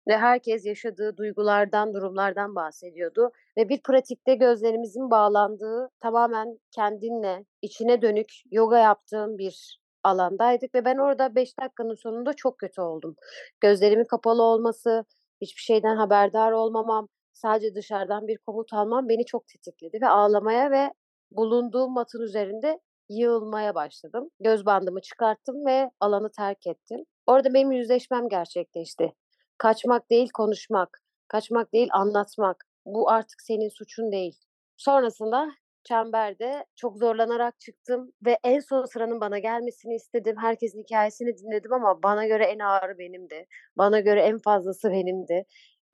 ve 0.08 0.18
herkes 0.18 0.66
yaşadığı 0.66 1.16
duygulardan, 1.16 1.94
durumlardan 1.94 2.54
bahsediyordu 2.56 3.30
ve 3.56 3.68
bir 3.68 3.82
pratikte 3.82 4.34
gözlerimizin 4.34 5.10
bağlandığı 5.10 5.90
tamamen 6.00 6.58
kendinle 6.70 7.44
içine 7.62 8.02
dönük 8.02 8.32
yoga 8.50 8.78
yaptığım 8.78 9.38
bir 9.38 9.80
alandaydık 10.04 10.74
ve 10.74 10.84
ben 10.84 10.96
orada 10.96 11.34
5 11.34 11.58
dakikanın 11.58 11.94
sonunda 11.94 12.32
çok 12.32 12.58
kötü 12.58 12.80
oldum. 12.80 13.16
Gözlerimin 13.60 14.04
kapalı 14.04 14.42
olması, 14.42 15.04
hiçbir 15.40 15.60
şeyden 15.62 15.96
haberdar 15.96 16.52
olmamam, 16.52 17.08
sadece 17.32 17.74
dışarıdan 17.74 18.28
bir 18.28 18.38
komut 18.38 18.72
almam 18.72 19.08
beni 19.08 19.24
çok 19.24 19.48
tetikledi 19.48 19.98
ve 20.02 20.08
ağlamaya 20.08 20.70
ve 20.70 20.92
bulunduğum 21.30 21.92
matın 21.92 22.22
üzerinde 22.22 22.80
yığılmaya 23.08 23.74
başladım. 23.74 24.30
Göz 24.40 24.66
bandımı 24.66 25.00
çıkarttım 25.00 25.66
ve 25.66 25.90
alanı 26.00 26.30
terk 26.30 26.66
ettim. 26.66 27.04
Orada 27.26 27.54
benim 27.54 27.72
yüzleşmem 27.72 28.28
gerçekleşti. 28.28 29.12
Kaçmak 29.60 30.10
değil 30.10 30.28
konuşmak, 30.34 31.02
kaçmak 31.28 31.72
değil 31.72 31.88
anlatmak. 31.92 32.64
Bu 32.86 33.10
artık 33.10 33.40
senin 33.42 33.68
suçun 33.68 34.12
değil. 34.12 34.40
Sonrasında 34.76 35.48
çemberde 35.84 36.64
çok 36.76 36.98
zorlanarak 36.98 37.60
çıktım 37.60 38.12
ve 38.26 38.38
en 38.44 38.60
son 38.60 38.84
sıranın 38.84 39.20
bana 39.20 39.38
gelmesini 39.38 39.94
istedim. 39.94 40.36
Herkesin 40.40 40.82
hikayesini 40.82 41.38
dinledim 41.38 41.72
ama 41.72 42.02
bana 42.02 42.26
göre 42.26 42.44
en 42.44 42.58
ağırı 42.58 42.98
benimdi. 42.98 43.46
Bana 43.78 44.00
göre 44.00 44.22
en 44.22 44.38
fazlası 44.38 44.90
benimdi. 44.90 45.44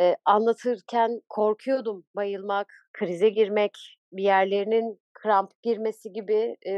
Ee, 0.00 0.16
anlatırken 0.24 1.20
korkuyordum 1.28 2.04
bayılmak, 2.16 2.72
krize 2.92 3.28
girmek, 3.28 3.98
bir 4.12 4.22
yerlerinin 4.22 5.00
kramp 5.22 5.62
girmesi 5.62 6.12
gibi 6.12 6.56
e, 6.66 6.72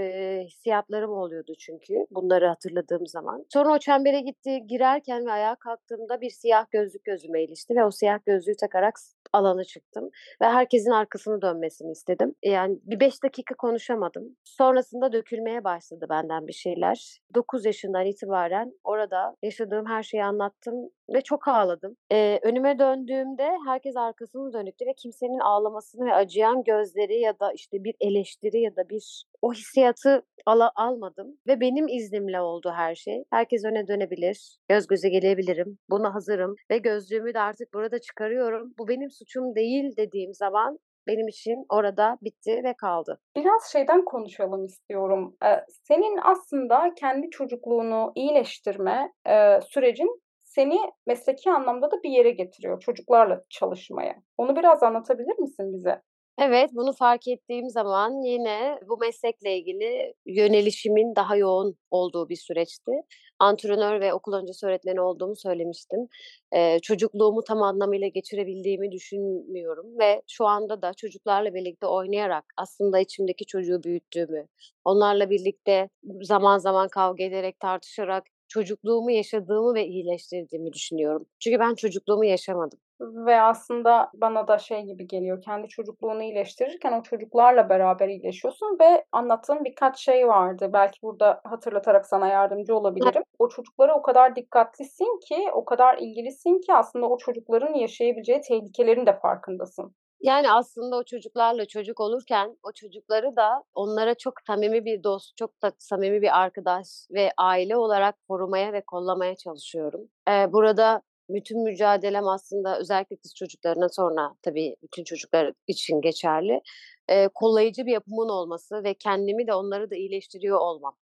hissiyatlarım 0.45 1.11
oluyordu 1.11 1.53
çünkü 1.59 2.07
bunları 2.11 2.47
hatırladığım 2.47 3.07
zaman. 3.07 3.45
Sonra 3.53 3.75
o 3.75 3.79
çembere 3.79 4.21
gitti 4.21 4.67
girerken 4.67 5.27
ve 5.27 5.33
ayağa 5.33 5.55
kalktığımda 5.55 6.21
bir 6.21 6.31
siyah 6.31 6.71
gözlük 6.71 7.05
gözüme 7.05 7.43
ilişti 7.43 7.75
ve 7.77 7.85
o 7.85 7.91
siyah 7.91 8.19
gözlüğü 8.27 8.57
takarak 8.57 8.99
alana 9.33 9.65
çıktım 9.65 10.11
ve 10.43 10.47
herkesin 10.47 10.91
arkasını 10.91 11.43
dönmesini 11.43 11.91
istedim. 11.93 12.35
Yani 12.45 12.79
bir 12.85 13.01
beş 13.01 13.23
dakika 13.23 13.55
konuşamadım. 13.55 14.37
Sonrasında 14.45 15.13
dökülmeye 15.13 15.65
başladı 15.65 16.07
benden 16.11 16.47
bir 16.47 16.53
şeyler. 16.53 17.21
9 17.35 17.65
yaşından 17.65 18.07
itibaren 18.07 18.73
orada 18.85 19.37
yaşadığım 19.43 19.87
her 19.87 20.03
şeyi 20.03 20.25
anlattım 20.25 20.91
ve 21.15 21.21
çok 21.21 21.49
ağladım. 21.49 21.97
Ee, 22.13 22.39
önüme 22.43 22.79
döndüğümde 22.79 23.49
herkes 23.67 23.97
arkasını 23.97 24.53
dönüktü 24.53 24.87
ve 24.87 24.95
kimsenin 24.95 25.39
ağlamasını 25.39 26.07
ve 26.07 26.15
acıyan 26.15 26.65
gözleri 26.65 27.21
ya 27.21 27.41
da 27.41 27.53
işte 27.53 27.85
bir 27.85 27.95
eleştiri 28.01 28.28
ya 28.59 28.77
da 28.77 28.89
bir 28.89 29.25
o 29.43 29.53
hissiyatı 29.53 30.23
ala, 30.47 30.73
almadım 30.75 31.39
ve 31.47 31.61
benim 31.61 31.89
iznimle 31.89 32.41
oldu 32.41 32.73
her 32.77 32.95
şey. 32.95 33.25
Herkes 33.31 33.65
öne 33.65 33.89
dönebilir, 33.89 34.59
göz 34.69 34.87
göze 34.87 35.09
gelebilirim, 35.09 35.79
buna 35.91 36.15
hazırım 36.15 36.55
ve 36.71 36.79
gözlüğümü 36.79 37.35
de 37.35 37.41
artık 37.41 37.75
burada 37.75 37.99
çıkarıyorum. 37.99 38.75
Bu 38.79 38.89
benim 38.89 39.11
suçum 39.11 39.55
değil 39.55 39.97
dediğim 39.97 40.35
zaman 40.35 40.79
benim 41.07 41.29
için 41.29 41.67
orada 41.69 42.19
bitti 42.23 42.61
ve 42.65 42.75
kaldı. 42.75 43.21
Biraz 43.37 43.73
şeyden 43.73 44.05
konuşalım 44.05 44.65
istiyorum. 44.65 45.37
Ee, 45.45 45.65
senin 45.69 46.19
aslında 46.23 46.95
kendi 46.97 47.31
çocukluğunu 47.31 48.13
iyileştirme 48.15 49.13
e, 49.29 49.61
sürecin 49.61 50.21
seni 50.45 50.79
mesleki 51.07 51.51
anlamda 51.51 51.91
da 51.91 52.03
bir 52.03 52.11
yere 52.11 52.31
getiriyor 52.31 52.81
çocuklarla 52.81 53.43
çalışmaya. 53.49 54.15
Onu 54.39 54.57
biraz 54.57 54.83
anlatabilir 54.83 55.39
misin 55.39 55.73
bize? 55.73 56.03
Evet, 56.39 56.71
bunu 56.75 56.93
fark 56.93 57.29
ettiğim 57.29 57.69
zaman 57.71 58.23
yine 58.23 58.79
bu 58.89 58.99
meslekle 58.99 59.57
ilgili 59.59 60.15
yönelişimin 60.27 61.17
daha 61.17 61.37
yoğun 61.37 61.77
olduğu 61.91 62.29
bir 62.29 62.37
süreçti. 62.37 62.93
Antrenör 63.39 64.01
ve 64.01 64.15
okul 64.15 64.33
öncesi 64.33 64.67
öğretmeni 64.67 65.01
olduğumu 65.01 65.37
söylemiştim. 65.37 66.09
Ee, 66.53 66.79
çocukluğumu 66.83 67.43
tam 67.45 67.63
anlamıyla 67.63 68.09
geçirebildiğimi 68.09 68.93
düşünmüyorum 68.93 69.99
ve 69.99 70.23
şu 70.29 70.47
anda 70.47 70.83
da 70.83 70.95
çocuklarla 70.95 71.55
birlikte 71.55 71.87
oynayarak 71.87 72.45
aslında 72.57 72.99
içimdeki 73.01 73.47
çocuğu 73.47 73.83
büyüttüğümü, 73.83 74.47
onlarla 74.85 75.31
birlikte 75.31 75.89
zaman 76.23 76.59
zaman 76.59 76.89
kavga 76.89 77.25
ederek, 77.25 77.61
tartışarak 77.61 78.25
çocukluğumu 78.49 79.11
yaşadığımı 79.11 79.75
ve 79.75 79.87
iyileştirdiğimi 79.87 80.73
düşünüyorum. 80.73 81.27
Çünkü 81.41 81.59
ben 81.61 81.75
çocukluğumu 81.75 82.25
yaşamadım. 82.25 82.79
Ve 83.01 83.41
aslında 83.41 84.11
bana 84.15 84.49
da 84.49 84.59
şey 84.59 84.83
gibi 84.83 85.07
geliyor. 85.07 85.43
Kendi 85.43 85.69
çocukluğunu 85.69 86.23
iyileştirirken 86.23 86.93
o 86.93 87.03
çocuklarla 87.03 87.69
beraber 87.69 88.09
iyileşiyorsun 88.09 88.77
ve 88.81 89.05
anlattığım 89.13 89.65
birkaç 89.65 89.99
şey 89.99 90.29
vardı. 90.29 90.71
Belki 90.73 90.99
burada 91.03 91.41
hatırlatarak 91.45 92.07
sana 92.07 92.29
yardımcı 92.29 92.77
olabilirim. 92.77 93.23
O 93.39 93.49
çocuklara 93.49 93.95
o 93.95 94.03
kadar 94.03 94.37
dikkatlisin 94.37 95.21
ki, 95.29 95.49
o 95.53 95.65
kadar 95.65 95.99
ilgilisin 95.99 96.61
ki 96.61 96.73
aslında 96.73 97.07
o 97.09 97.19
çocukların 97.19 97.75
yaşayabileceği 97.75 98.41
tehlikelerin 98.41 99.07
de 99.07 99.19
farkındasın. 99.19 99.95
Yani 100.21 100.53
aslında 100.53 100.97
o 100.97 101.05
çocuklarla 101.05 101.67
çocuk 101.67 102.01
olurken 102.01 102.57
o 102.63 102.73
çocukları 102.73 103.37
da 103.37 103.65
onlara 103.75 104.15
çok 104.15 104.35
samimi 104.47 104.85
bir 104.85 105.03
dost, 105.05 105.37
çok 105.37 105.63
da 105.63 105.73
samimi 105.79 106.23
bir 106.23 106.41
arkadaş 106.41 106.87
ve 107.11 107.31
aile 107.37 107.77
olarak 107.77 108.15
korumaya 108.29 108.73
ve 108.73 108.83
kollamaya 108.87 109.37
çalışıyorum. 109.37 110.01
Ee, 110.31 110.53
burada 110.53 111.03
bütün 111.29 111.63
mücadelem 111.63 112.29
aslında 112.29 112.79
özellikle 112.79 113.17
kız 113.17 113.35
çocuklarına 113.35 113.89
sonra 113.89 114.35
tabii 114.43 114.77
bütün 114.83 115.05
çocuklar 115.05 115.53
için 115.67 116.01
geçerli. 116.01 116.61
E, 117.09 117.29
kollayıcı 117.29 117.87
bir 117.87 117.93
yapımın 117.93 118.29
olması 118.29 118.85
ve 118.85 118.95
kendimi 118.95 119.47
de 119.47 119.55
onları 119.55 119.91
da 119.91 119.97
iyileştiriyor 119.97 120.61
olmam. 120.61 120.97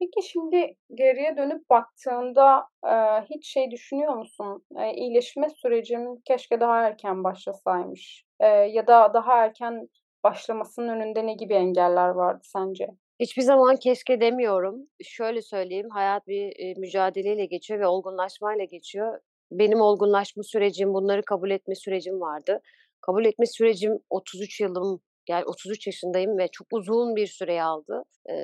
Peki 0.00 0.28
şimdi 0.28 0.76
geriye 0.94 1.36
dönüp 1.36 1.70
baktığında 1.70 2.68
e, 2.86 2.92
hiç 3.30 3.52
şey 3.52 3.70
düşünüyor 3.70 4.14
musun? 4.16 4.64
E, 4.78 4.92
iyileşme 4.94 5.50
sürecim 5.50 6.20
keşke 6.24 6.60
daha 6.60 6.80
erken 6.86 7.24
başlasaymış. 7.24 8.24
E, 8.40 8.46
ya 8.46 8.86
da 8.86 9.14
daha 9.14 9.44
erken 9.44 9.88
başlamasının 10.24 10.88
önünde 10.88 11.26
ne 11.26 11.34
gibi 11.34 11.54
engeller 11.54 12.08
vardı 12.08 12.42
sence? 12.42 12.88
Hiçbir 13.20 13.42
zaman 13.42 13.76
keşke 13.76 14.20
demiyorum. 14.20 14.88
Şöyle 15.04 15.42
söyleyeyim, 15.42 15.88
hayat 15.90 16.26
bir 16.28 16.52
e, 16.58 16.74
mücadeleyle 16.80 17.46
geçiyor 17.46 17.80
ve 17.80 17.86
olgunlaşmayla 17.86 18.64
geçiyor. 18.64 19.18
Benim 19.50 19.80
olgunlaşma 19.80 20.42
sürecim, 20.42 20.94
bunları 20.94 21.22
kabul 21.22 21.50
etme 21.50 21.74
sürecim 21.74 22.20
vardı. 22.20 22.60
Kabul 23.00 23.24
etme 23.24 23.46
sürecim 23.46 23.98
33 24.10 24.60
yılım 24.60 25.00
yani 25.28 25.44
33 25.44 25.86
yaşındayım 25.86 26.38
ve 26.38 26.48
çok 26.48 26.66
uzun 26.72 27.16
bir 27.16 27.26
süre 27.26 27.62
aldı. 27.62 28.02
E, 28.30 28.34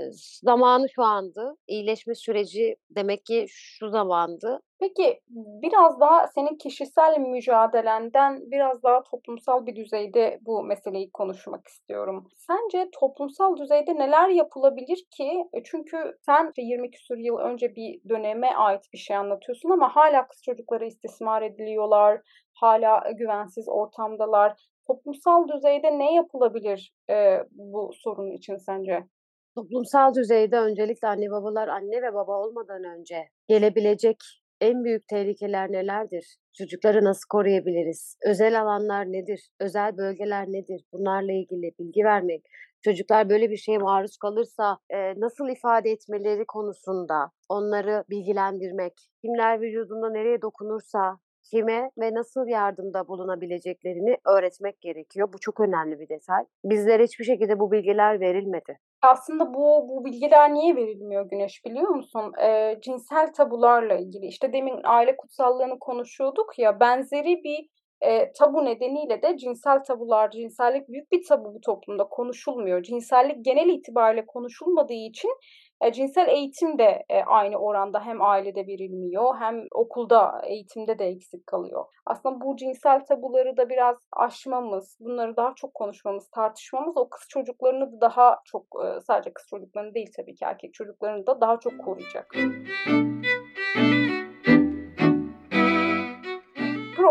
zamanı 0.43 0.89
şu 0.89 1.03
andı. 1.03 1.57
İyileşme 1.67 2.15
süreci 2.15 2.77
demek 2.91 3.27
ki 3.27 3.47
şu 3.49 3.91
zamandı. 3.91 4.61
Peki 4.81 5.21
biraz 5.63 6.01
daha 6.01 6.27
senin 6.27 6.57
kişisel 6.57 7.19
mücadelenden 7.19 8.51
biraz 8.51 8.83
daha 8.83 9.03
toplumsal 9.03 9.67
bir 9.67 9.77
düzeyde 9.77 10.39
bu 10.43 10.63
meseleyi 10.63 11.11
konuşmak 11.13 11.69
istiyorum. 11.69 12.29
Sence 12.37 12.89
toplumsal 13.01 13.57
düzeyde 13.57 13.95
neler 13.95 14.29
yapılabilir 14.29 15.05
ki? 15.11 15.45
E, 15.53 15.63
çünkü 15.65 16.17
sen 16.27 16.53
20 16.59 16.91
küsur 16.91 17.19
yıl 17.19 17.39
önce 17.39 17.77
bir 17.77 18.01
döneme 18.09 18.49
ait 18.49 18.83
bir 18.93 18.99
şey 18.99 19.17
anlatıyorsun 19.17 19.71
ama 19.71 19.97
hala 19.97 20.29
kız 20.29 20.43
çocukları 20.43 20.87
istismar 20.87 21.43
ediliyorlar, 21.43 22.21
hala 22.61 23.11
güvensiz 23.19 23.69
ortamdalar 23.69 24.57
toplumsal 24.87 25.49
düzeyde 25.49 25.99
ne 25.99 26.15
yapılabilir 26.15 26.95
e, 27.11 27.39
bu 27.51 27.91
sorun 27.95 28.31
için 28.31 28.57
sence? 28.57 29.05
Toplumsal 29.55 30.15
düzeyde 30.15 30.59
öncelikle 30.59 31.09
anne 31.09 31.31
babalar 31.31 31.69
anne 31.69 32.03
ve 32.03 32.15
baba 32.15 32.39
olmadan 32.39 32.85
önce 32.85 33.29
gelebilecek 33.49 34.17
en 34.61 34.85
büyük 34.85 35.09
tehlikeler 35.09 35.73
nelerdir? 35.73 36.37
Çocukları 36.59 37.05
nasıl 37.05 37.29
koruyabiliriz? 37.29 38.17
Özel 38.27 38.61
alanlar 38.61 39.05
nedir? 39.07 39.51
Özel 39.61 39.97
bölgeler 39.97 40.47
nedir? 40.49 40.85
Bunlarla 40.93 41.33
ilgili 41.33 41.73
bilgi 41.79 42.05
vermek. 42.05 42.43
Çocuklar 42.83 43.29
böyle 43.31 43.51
bir 43.51 43.57
şeye 43.57 43.79
maruz 43.79 44.17
kalırsa 44.17 44.79
e, 44.91 45.21
nasıl 45.21 45.49
ifade 45.49 45.91
etmeleri 45.91 46.45
konusunda 46.47 47.31
onları 47.49 48.05
bilgilendirmek. 48.11 48.93
Kimler 49.23 49.61
vücudunda 49.61 50.11
nereye 50.11 50.43
dokunursa 50.43 51.19
kime 51.51 51.91
ve 51.99 52.15
nasıl 52.15 52.47
yardımda 52.47 53.09
bulunabileceklerini 53.09 54.17
öğretmek 54.27 54.81
gerekiyor. 54.81 55.29
Bu 55.33 55.39
çok 55.41 55.61
önemli 55.61 56.01
bir 56.01 56.09
detay. 56.09 56.45
Bizlere 56.65 57.05
hiçbir 57.05 57.25
şekilde 57.25 57.61
bu 57.61 57.73
bilgiler 57.73 58.21
verilmedi. 58.21 58.79
Aslında 59.03 59.55
bu 59.55 59.89
bu 59.89 60.05
bilgiler 60.05 60.55
niye 60.55 60.77
verilmiyor 60.77 61.29
Güneş 61.31 61.65
biliyor 61.65 61.89
musun? 61.89 62.33
Ee, 62.43 62.79
cinsel 62.83 63.33
tabularla 63.33 63.95
ilgili. 63.95 64.27
İşte 64.27 64.53
demin 64.53 64.81
aile 64.85 65.17
kutsallığını 65.17 65.79
konuşuyorduk 65.79 66.59
ya 66.59 66.81
benzeri 66.81 67.45
bir 67.45 67.80
e, 68.01 68.33
tabu 68.33 68.65
nedeniyle 68.65 69.23
de 69.23 69.37
cinsel 69.37 69.83
tabular, 69.85 70.31
cinsellik 70.31 70.89
büyük 70.89 71.13
bir 71.13 71.25
tabu 71.29 71.55
bu 71.55 71.61
toplumda 71.61 72.05
konuşulmuyor. 72.05 72.83
Cinsellik 72.83 73.45
genel 73.45 73.69
itibariyle 73.69 74.27
konuşulmadığı 74.27 74.93
için 74.93 75.31
e, 75.81 75.93
cinsel 75.93 76.29
eğitim 76.29 76.79
de 76.79 77.05
e, 77.09 77.23
aynı 77.23 77.57
oranda 77.57 78.01
hem 78.01 78.23
ailede 78.23 78.67
verilmiyor 78.67 79.37
hem 79.39 79.65
okulda 79.75 80.43
eğitimde 80.45 80.99
de 80.99 81.07
eksik 81.07 81.47
kalıyor. 81.47 81.85
Aslında 82.07 82.41
bu 82.41 82.57
cinsel 82.57 83.05
tabuları 83.05 83.57
da 83.57 83.69
biraz 83.69 83.97
aşmamız, 84.13 84.97
bunları 85.01 85.37
daha 85.37 85.53
çok 85.57 85.75
konuşmamız, 85.75 86.31
tartışmamız 86.31 86.97
o 86.97 87.09
kız 87.09 87.29
çocuklarını 87.29 87.93
da 87.93 88.01
daha 88.01 88.41
çok 88.45 88.67
e, 88.85 89.01
sadece 89.01 89.33
kız 89.33 89.47
çocuklarını 89.51 89.95
değil 89.95 90.11
tabii 90.17 90.35
ki 90.35 90.45
erkek 90.45 90.75
çocuklarını 90.75 91.27
da 91.27 91.41
daha 91.41 91.61
çok 91.61 91.85
koruyacak 91.85 92.35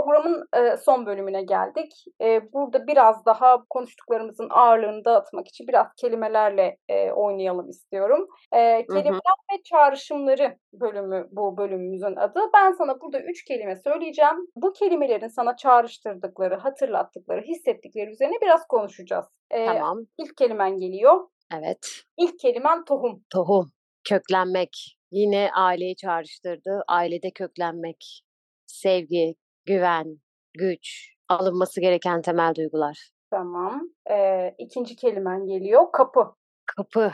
Programın 0.10 0.48
e, 0.56 0.78
son 0.78 1.06
bölümüne 1.06 1.44
geldik. 1.44 2.06
E, 2.22 2.54
burada 2.54 2.88
biraz 2.88 3.26
daha 3.26 3.64
konuştuklarımızın 3.70 4.48
ağırlığını 4.50 5.06
dağıtmak 5.06 5.48
için 5.48 5.68
biraz 5.68 5.88
kelimelerle 6.02 6.78
e, 6.90 7.12
oynayalım 7.12 7.70
istiyorum. 7.70 8.28
E, 8.54 8.86
kelimeler 8.86 9.14
hı 9.14 9.54
hı. 9.54 9.58
ve 9.58 9.64
çağrışımları 9.64 10.58
bölümü 10.74 11.28
bu 11.32 11.58
bölümümüzün 11.58 12.16
adı. 12.16 12.40
Ben 12.54 12.72
sana 12.72 13.02
burada 13.02 13.20
üç 13.20 13.44
kelime 13.44 13.76
söyleyeceğim. 13.76 14.48
Bu 14.56 14.74
kelimelerin 14.74 15.28
sana 15.28 15.56
çağrıştırdıkları, 15.56 16.56
hatırlattıkları, 16.56 17.42
hissettikleri 17.42 18.10
üzerine 18.10 18.36
biraz 18.42 18.68
konuşacağız. 18.68 19.26
E, 19.52 19.66
tamam. 19.66 19.98
İlk 20.18 20.38
kelimen 20.38 20.78
geliyor. 20.78 21.28
Evet. 21.54 21.88
İlk 22.18 22.40
kelimen 22.40 22.84
tohum. 22.86 23.24
Tohum. 23.30 23.72
Köklenmek. 24.10 24.98
Yine 25.12 25.50
aileyi 25.56 25.96
çağrıştırdı. 25.96 26.84
Ailede 26.88 27.32
köklenmek. 27.32 28.22
Sevgi, 28.68 29.36
güven, 29.70 30.20
güç, 30.54 31.14
alınması 31.28 31.82
gereken 31.82 32.22
temel 32.22 32.56
duygular. 32.56 33.10
Tamam. 33.32 33.90
Ee, 34.12 34.56
ikinci 34.58 34.96
kelimen 34.96 35.46
geliyor. 35.46 35.92
Kapı. 35.94 36.36
Kapı. 36.66 37.12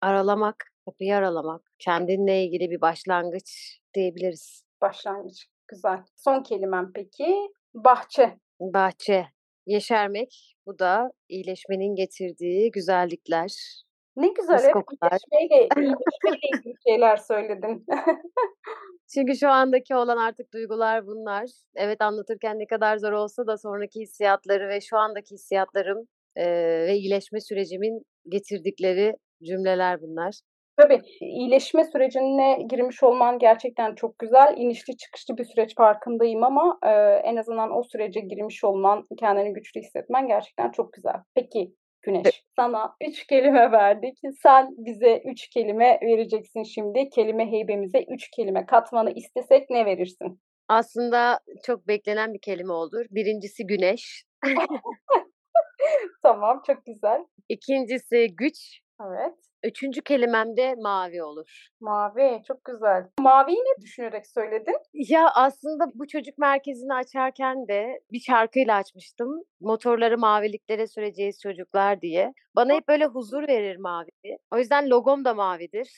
Aralamak, 0.00 0.56
kapıyı 0.84 1.16
aralamak. 1.16 1.72
Kendinle 1.78 2.44
ilgili 2.44 2.70
bir 2.70 2.80
başlangıç 2.80 3.78
diyebiliriz. 3.94 4.64
Başlangıç. 4.80 5.46
Güzel. 5.68 5.98
Son 6.16 6.42
kelimem 6.42 6.90
peki? 6.94 7.50
Bahçe. 7.74 8.38
Bahçe. 8.60 9.26
Yeşermek. 9.66 10.56
Bu 10.66 10.78
da 10.78 11.12
iyileşmenin 11.28 11.94
getirdiği 11.94 12.70
güzellikler. 12.70 13.82
Ne 14.20 14.28
güzel. 14.28 14.58
Hep 14.58 14.74
iyileşmeyle, 14.92 15.68
iyileşmeyle 15.76 16.48
ilgili 16.54 16.74
şeyler 16.88 17.16
söyledin. 17.16 17.84
Çünkü 19.14 19.36
şu 19.36 19.48
andaki 19.48 19.94
olan 19.94 20.16
artık 20.16 20.52
duygular 20.52 21.06
bunlar. 21.06 21.46
Evet 21.76 22.00
anlatırken 22.00 22.58
ne 22.58 22.66
kadar 22.66 22.96
zor 22.96 23.12
olsa 23.12 23.46
da 23.46 23.56
sonraki 23.56 24.00
hissiyatları 24.00 24.68
ve 24.68 24.80
şu 24.80 24.96
andaki 24.96 25.34
hissiyatlarım 25.34 25.98
e, 26.36 26.46
ve 26.86 26.94
iyileşme 26.94 27.40
sürecimin 27.40 28.02
getirdikleri 28.28 29.14
cümleler 29.42 30.02
bunlar. 30.02 30.40
Tabii 30.76 31.00
iyileşme 31.20 31.84
sürecine 31.84 32.58
girmiş 32.70 33.02
olman 33.02 33.38
gerçekten 33.38 33.94
çok 33.94 34.18
güzel. 34.18 34.54
İnişli 34.56 34.96
çıkışlı 34.96 35.38
bir 35.38 35.44
süreç 35.44 35.74
farkındayım 35.76 36.42
ama 36.42 36.78
e, 36.86 36.90
en 37.24 37.36
azından 37.36 37.78
o 37.78 37.82
sürece 37.82 38.20
girmiş 38.20 38.64
olman, 38.64 39.06
kendini 39.18 39.52
güçlü 39.52 39.80
hissetmen 39.80 40.26
gerçekten 40.26 40.70
çok 40.70 40.92
güzel. 40.92 41.16
Peki 41.34 41.74
Güneş. 42.02 42.44
Sana 42.56 42.96
üç 43.08 43.26
kelime 43.26 43.72
verdik. 43.72 44.18
Sen 44.42 44.68
bize 44.78 45.22
üç 45.24 45.48
kelime 45.48 45.98
vereceksin 46.02 46.62
şimdi. 46.62 47.08
Kelime 47.08 47.52
heybemize 47.52 48.04
üç 48.14 48.30
kelime 48.30 48.66
katmanı 48.66 49.10
istesek 49.10 49.70
ne 49.70 49.86
verirsin? 49.86 50.40
Aslında 50.68 51.40
çok 51.66 51.88
beklenen 51.88 52.34
bir 52.34 52.40
kelime 52.40 52.72
olur. 52.72 53.06
Birincisi 53.10 53.66
güneş. 53.66 54.24
tamam, 56.22 56.62
çok 56.66 56.86
güzel. 56.86 57.24
İkincisi 57.48 58.28
güç. 58.36 58.80
Evet. 59.06 59.49
Üçüncü 59.64 60.02
kelimem 60.02 60.56
de 60.56 60.74
mavi 60.82 61.22
olur. 61.22 61.68
Mavi, 61.80 62.42
çok 62.48 62.64
güzel. 62.64 63.08
Maviyi 63.20 63.58
ne 63.58 63.82
düşünerek 63.82 64.26
söyledin? 64.26 64.76
Ya 64.92 65.30
aslında 65.34 65.84
bu 65.94 66.06
çocuk 66.06 66.38
merkezini 66.38 66.94
açarken 66.94 67.68
de 67.68 68.00
bir 68.12 68.20
şarkıyla 68.20 68.76
açmıştım. 68.76 69.42
Motorları 69.60 70.18
maviliklere 70.18 70.86
süreceğiz 70.86 71.40
çocuklar 71.40 72.00
diye. 72.00 72.32
Bana 72.56 72.72
hep 72.72 72.88
böyle 72.88 73.06
huzur 73.06 73.48
verir 73.48 73.76
mavi. 73.76 74.10
O 74.50 74.58
yüzden 74.58 74.90
logom 74.90 75.24
da 75.24 75.34
mavidir. 75.34 75.90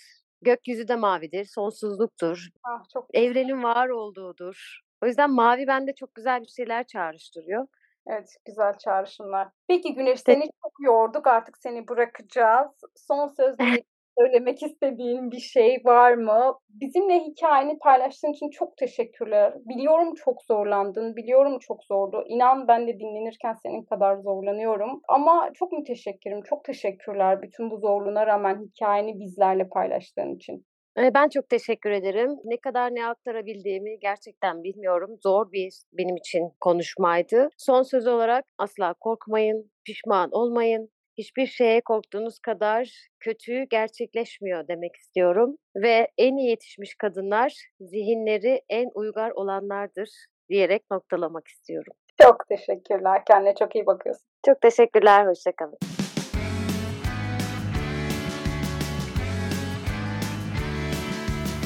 Gökyüzü 0.42 0.88
de 0.88 0.96
mavidir, 0.96 1.44
sonsuzluktur. 1.44 2.48
Ah, 2.64 2.82
çok 2.92 3.06
Evrenin 3.14 3.62
var 3.62 3.88
olduğudur. 3.88 4.80
O 5.02 5.06
yüzden 5.06 5.30
mavi 5.30 5.66
bende 5.66 5.94
çok 5.94 6.14
güzel 6.14 6.40
bir 6.40 6.46
şeyler 6.46 6.86
çağrıştırıyor. 6.86 7.66
Evet, 8.06 8.36
güzel 8.44 8.78
çağrışımlar. 8.78 9.48
Peki 9.68 9.94
Güneş 9.94 10.20
seni 10.20 10.42
çok 10.62 10.72
yorduk 10.80 11.26
artık 11.26 11.58
seni 11.58 11.88
bırakacağız. 11.88 12.70
Son 12.96 13.28
sözleri 13.28 13.84
söylemek 14.18 14.62
istediğin 14.62 15.30
bir 15.30 15.38
şey 15.40 15.82
var 15.84 16.14
mı? 16.14 16.58
Bizimle 16.68 17.20
hikayeni 17.20 17.78
paylaştığın 17.78 18.32
için 18.32 18.50
çok 18.50 18.76
teşekkürler. 18.76 19.54
Biliyorum 19.64 20.14
çok 20.14 20.42
zorlandın, 20.42 21.16
biliyorum 21.16 21.58
çok 21.58 21.84
zordu. 21.84 22.24
İnan 22.26 22.68
ben 22.68 22.86
de 22.88 22.98
dinlenirken 22.98 23.56
senin 23.62 23.84
kadar 23.84 24.16
zorlanıyorum. 24.16 25.00
Ama 25.08 25.50
çok 25.54 25.72
müteşekkirim, 25.72 26.42
çok 26.42 26.64
teşekkürler 26.64 27.42
bütün 27.42 27.70
bu 27.70 27.76
zorluğuna 27.78 28.26
rağmen 28.26 28.62
hikayeni 28.62 29.20
bizlerle 29.20 29.68
paylaştığın 29.68 30.34
için. 30.36 30.64
Ben 30.96 31.28
çok 31.28 31.48
teşekkür 31.48 31.90
ederim. 31.90 32.30
Ne 32.44 32.56
kadar 32.56 32.94
ne 32.94 33.06
aktarabildiğimi 33.06 33.98
gerçekten 34.00 34.62
bilmiyorum. 34.62 35.16
Zor 35.22 35.52
bir 35.52 35.74
benim 35.92 36.16
için 36.16 36.52
konuşmaydı. 36.60 37.48
Son 37.58 37.82
söz 37.82 38.06
olarak 38.06 38.44
asla 38.58 38.94
korkmayın, 39.00 39.70
pişman 39.84 40.28
olmayın. 40.32 40.88
Hiçbir 41.18 41.46
şeye 41.46 41.80
korktuğunuz 41.80 42.38
kadar 42.38 43.08
kötü 43.20 43.62
gerçekleşmiyor 43.70 44.68
demek 44.68 44.96
istiyorum. 44.96 45.56
Ve 45.76 46.08
en 46.18 46.36
iyi 46.36 46.50
yetişmiş 46.50 46.94
kadınlar 46.94 47.54
zihinleri 47.80 48.62
en 48.68 48.90
uygar 48.94 49.30
olanlardır 49.30 50.08
diyerek 50.48 50.82
noktalamak 50.90 51.48
istiyorum. 51.48 51.92
Çok 52.22 52.48
teşekkürler. 52.48 53.22
Kendine 53.30 53.54
çok 53.54 53.74
iyi 53.74 53.86
bakıyorsun. 53.86 54.26
Çok 54.46 54.60
teşekkürler. 54.60 55.26
Hoşçakalın. 55.26 55.78